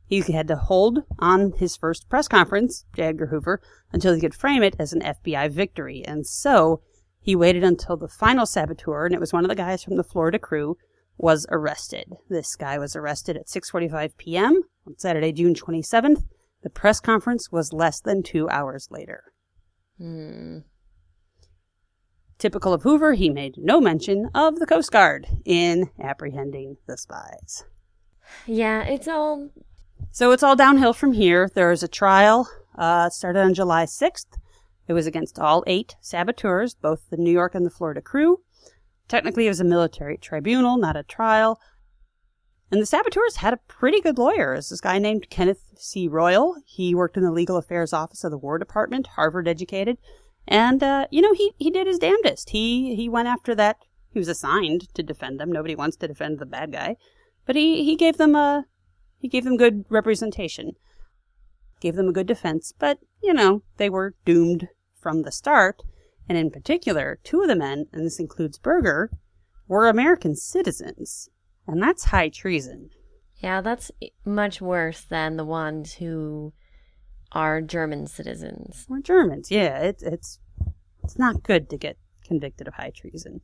[0.06, 3.04] He had to hold on his first press conference, J.
[3.04, 3.62] Edgar Hoover,
[3.92, 6.04] until he could frame it as an FBI victory.
[6.06, 6.82] And so
[7.20, 10.04] he waited until the final saboteur, and it was one of the guys from the
[10.04, 10.78] Florida crew,
[11.18, 12.14] was arrested.
[12.30, 14.62] This guy was arrested at 6:45 p.m.
[14.86, 16.24] on Saturday, June 27th.
[16.64, 19.24] The press conference was less than 2 hours later.
[19.98, 20.60] Hmm.
[22.44, 27.64] Typical of Hoover, he made no mention of the Coast Guard in apprehending the spies.
[28.46, 29.50] Yeah, it's all
[30.12, 31.50] So it's all downhill from here.
[31.56, 34.26] There is a trial, uh, started on July 6th.
[34.89, 38.41] It was against all eight saboteurs, both the New York and the Florida crew.
[39.08, 41.62] Technically, it was a military tribunal, not a trial.
[42.70, 44.54] And the saboteurs had a pretty good lawyer.
[44.56, 46.10] It's this guy named Kenneth C.
[46.10, 46.58] Royall.
[46.66, 49.98] He worked in the legal affairs office of the War Department, Harvard educated.
[50.48, 52.50] And, uh, you know, he, he did his damnedest.
[52.50, 53.78] He, he went after that.
[54.12, 55.52] He was assigned to defend them.
[55.52, 56.98] Nobody wants to defend the bad guy.
[57.46, 58.66] But he, he gave them a,
[59.18, 60.74] he gave them good representation,
[61.80, 64.68] gave them a good defense, but, you know, they were doomed
[65.00, 65.82] from the start.
[66.30, 69.10] And in particular, two of the men, and this includes Burger,
[69.68, 71.30] were American citizens.
[71.66, 72.89] And that's high treason.
[73.39, 73.91] yeah, that's
[74.24, 76.54] much worse than the ones who
[77.34, 78.86] are German citizens.
[78.88, 79.52] We're Germans.
[79.52, 80.40] Yeah, it, it's
[81.04, 83.42] it's not good to get convicted of high treason.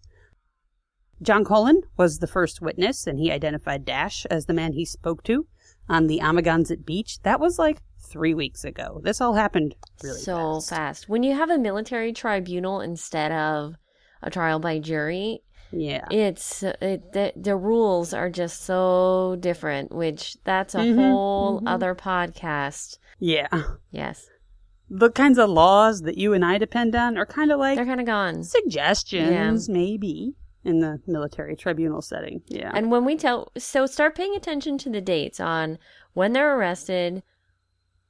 [1.21, 5.23] John Cullen was the first witness, and he identified Dasch as the man he spoke
[5.23, 5.45] to
[5.89, 7.21] on the Amagansett beach.
[7.23, 9.01] That was like three weeks ago.
[9.03, 10.69] This all happened really so fast.
[10.69, 11.09] fast.
[11.09, 13.75] When you have a military tribunal instead of
[14.21, 16.07] a trial by jury, Yeah.
[16.11, 19.91] it's it, the, the rules are just so different.
[19.93, 21.67] Which that's a Mhm, whole mhm.
[21.67, 22.97] other podcast.
[23.19, 23.47] Yeah.
[23.91, 24.27] Yes,
[24.89, 27.85] The kinds of laws that you and I depend on are kind of like they're
[27.85, 28.43] kind of gone.
[28.43, 32.41] suggestions, maybe, in the military tribunal setting.
[32.47, 32.71] Yeah.
[32.73, 35.77] And when we tell, so start paying attention to the dates on
[36.13, 37.21] when they're arrested.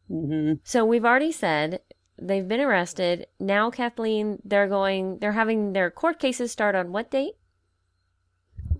[0.07, 1.81] hmm So we've already said
[2.21, 3.27] they've been arrested.
[3.39, 7.33] Now, Kathleen, they're going, they're having their court cases start on what date?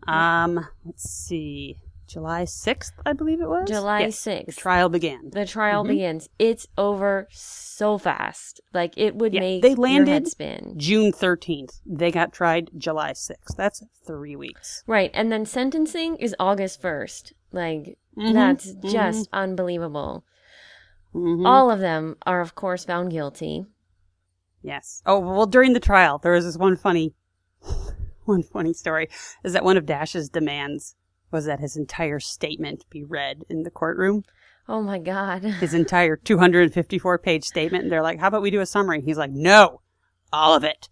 [0.07, 1.77] Um, let's see.
[2.07, 3.69] July 6th, I believe it was.
[3.69, 4.45] July Yes, 6th.
[4.47, 5.29] The trial began.
[5.29, 5.87] The trial Mhm.
[5.89, 6.29] begins.
[6.39, 8.61] It's over so fast.
[8.73, 10.73] Like it would Yeah, make they landed- spin.
[10.77, 11.81] June 13th.
[11.85, 13.55] They got tried July 6th.
[13.55, 14.83] That's three weeks.
[14.87, 17.33] Right, and then sentencing is August first.
[17.51, 18.89] Like Mhm, that's mhm.
[18.91, 20.23] just unbelievable.
[21.13, 21.45] Mhm.
[21.47, 23.67] All of them are, of course, found guilty.
[24.63, 25.03] Yes.
[25.05, 27.13] Oh well, during the trial, there was this one funny,
[28.29, 29.09] one funny story.
[29.43, 30.95] Is that one of Dasch's demands
[31.31, 34.23] was that his entire statement be read in the courtroom,
[34.69, 35.41] Oh my god.
[35.59, 37.83] his entire 254 page statement.
[37.83, 39.81] And they're like, "How about we do a summary?" He's like, "No,
[40.31, 40.87] all of it."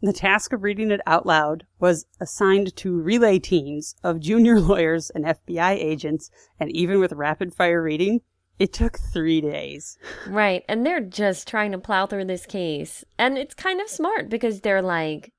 [0.00, 5.10] The task of reading it out loud was assigned to relay teams of junior lawyers
[5.10, 8.22] and FBI agents, and even with rapid fire reading,
[8.58, 9.98] it took three days.
[10.26, 14.30] Right, and they're just trying to plow through this case, and it's kind of smart
[14.30, 15.32] because they're like,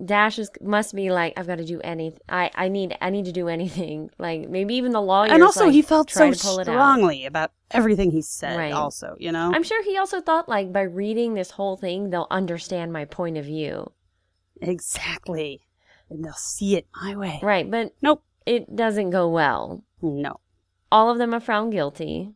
[0.00, 2.18] Dasch is must be like, I've got to do anything.
[2.28, 4.10] I I need I need to do anything.
[4.18, 5.32] Like maybe even the lawyers.
[5.32, 8.56] and also, like, he felt so strongly about everything he said.
[8.58, 8.72] Right.
[8.72, 12.26] Also, you know, I'm sure he also thought like by reading this whole thing, they'll
[12.30, 13.92] understand my point of view.
[14.60, 15.60] exactly,
[16.10, 17.38] and they'll see it my way.
[17.42, 19.84] Right, but Nope, it doesn't go well.
[20.02, 20.40] no.
[20.92, 22.32] All of them are found guilty.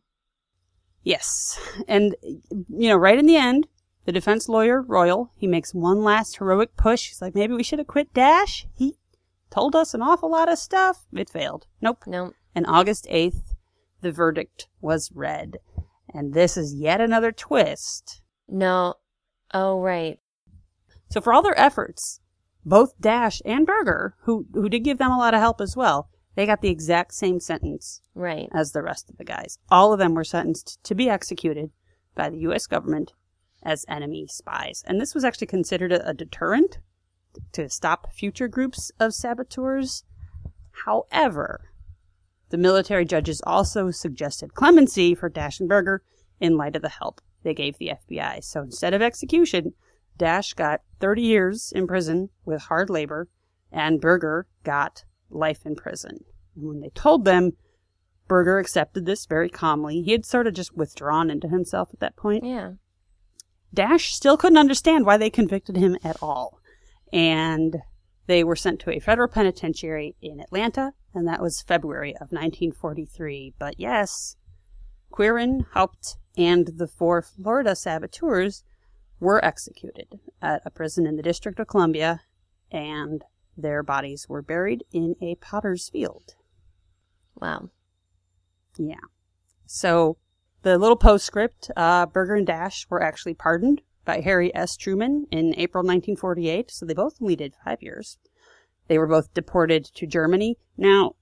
[1.03, 1.57] Yes.
[1.87, 3.65] And, you know, right in the end,
[4.11, 7.07] the defense lawyer, Royall, he makes one last heroic push.
[7.07, 8.65] He's like, maybe we should have quit Dasch.
[8.75, 8.97] He
[9.49, 11.05] told us an awful lot of stuff.
[11.13, 11.65] It failed.
[11.81, 12.03] Nope.
[12.05, 12.33] Nope.
[12.53, 13.55] And August 8th,
[14.01, 15.59] the verdict was read.
[16.13, 18.21] And this is yet another twist.
[18.49, 18.95] no.
[19.53, 20.19] Oh, right.
[21.09, 22.19] So for all their efforts,
[22.65, 26.09] both Dasch and Burger, who, who did give them a lot of help as well,
[26.35, 28.49] they got the exact same sentence Right.
[28.53, 29.57] as the rest of the guys.
[29.69, 31.71] All of them were sentenced to be executed
[32.13, 32.67] by the U.S.
[32.67, 33.13] government
[33.63, 34.83] as enemy spies.
[34.85, 36.79] And this was actually considered a, a deterrent
[37.53, 40.03] to stop future groups of saboteurs.
[40.85, 41.71] However,
[42.49, 46.03] the military judges also suggested clemency for Dasch and Burger
[46.39, 48.43] in light of the help they gave the FBI.
[48.43, 49.73] So instead of execution,
[50.17, 53.29] Dasch got 30 years in prison with hard labor,
[53.71, 56.25] and Burger got life in prison.
[56.55, 57.53] And when they told them,
[58.27, 60.01] Burger accepted this very calmly.
[60.01, 62.43] He had sort of just withdrawn into himself at that point.
[62.43, 62.73] Yeah.
[63.75, 66.59] Dasch still couldn't understand why they convicted him at all.
[67.13, 67.77] And
[68.27, 73.53] they were sent to a federal penitentiary in Atlanta, and that was February of 1943.
[73.57, 74.35] But yes,
[75.11, 78.63] Quirin, Haupt, and the four Florida saboteurs
[79.19, 82.21] were executed at a prison in the District of Columbia,
[82.71, 83.23] and
[83.57, 86.35] their bodies were buried in a potter's field.
[87.35, 87.69] Wow.
[88.77, 88.95] Yeah.
[89.65, 90.17] So
[90.63, 94.75] the little postscript, uh, Burger and Dasch were actually pardoned by Harry S.
[94.75, 98.17] Truman in April 1948, so they both only did five years.
[98.87, 100.57] They were both deported to Germany.
[100.77, 101.15] Now,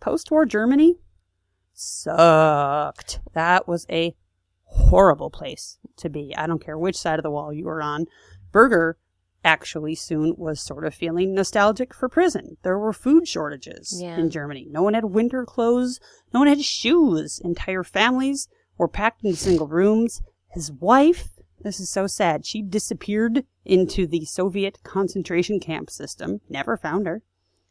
[0.00, 0.96] post war Germany
[1.72, 3.20] sucked.
[3.34, 4.14] That was a
[4.64, 6.34] horrible place to be.
[6.36, 8.06] I don't care which side of the wall you were on.
[8.52, 8.98] Burger
[9.46, 12.56] actually soon was sort of feeling nostalgic for prison.
[12.62, 14.18] There were food shortages Yeah.
[14.18, 14.66] in Germany.
[14.68, 16.00] No one had winter clothes.
[16.34, 17.40] No one had shoes.
[17.42, 20.20] Entire families were packed in single rooms.
[20.48, 21.28] His wife,
[21.60, 26.40] this is so sad, she disappeared into the Soviet concentration camp system.
[26.48, 27.22] Never found her.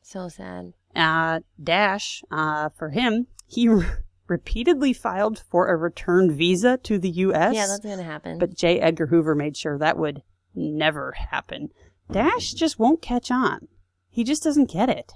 [0.02, 0.74] So sad.
[0.96, 3.70] Uh, Dasch, uh, for him, he
[4.28, 7.54] repeatedly filed for a return visa to the U.S.
[7.54, 8.40] Yeah, that's gonna happen.
[8.40, 8.80] But J.
[8.80, 10.22] Edgar Hoover made sure that would
[10.56, 11.70] never happen.
[12.12, 13.68] Dasch just won't catch on.
[14.10, 15.14] He just doesn't get it.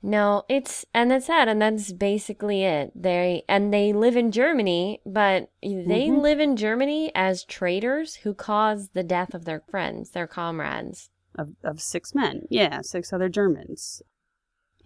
[0.00, 2.92] No, it's and that's sad, and that's basically it.
[2.94, 6.20] They and they live in Germany, but they Mhm.
[6.22, 11.10] live in Germany as traitors who caused the death of their friends, their comrades.
[11.34, 12.46] Of, of six men.
[12.48, 14.02] Yeah, six other Germans.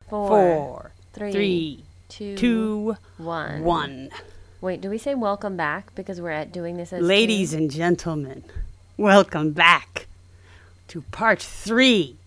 [0.10, 1.84] Four, Four, three, three,
[2.18, 3.64] two, two, one.
[3.64, 4.10] one.
[4.62, 7.06] Wait, do we say welcome back because we're at doing this as two?
[7.06, 8.44] Ladies and gentlemen,
[8.98, 10.06] welcome back
[10.90, 12.18] to part three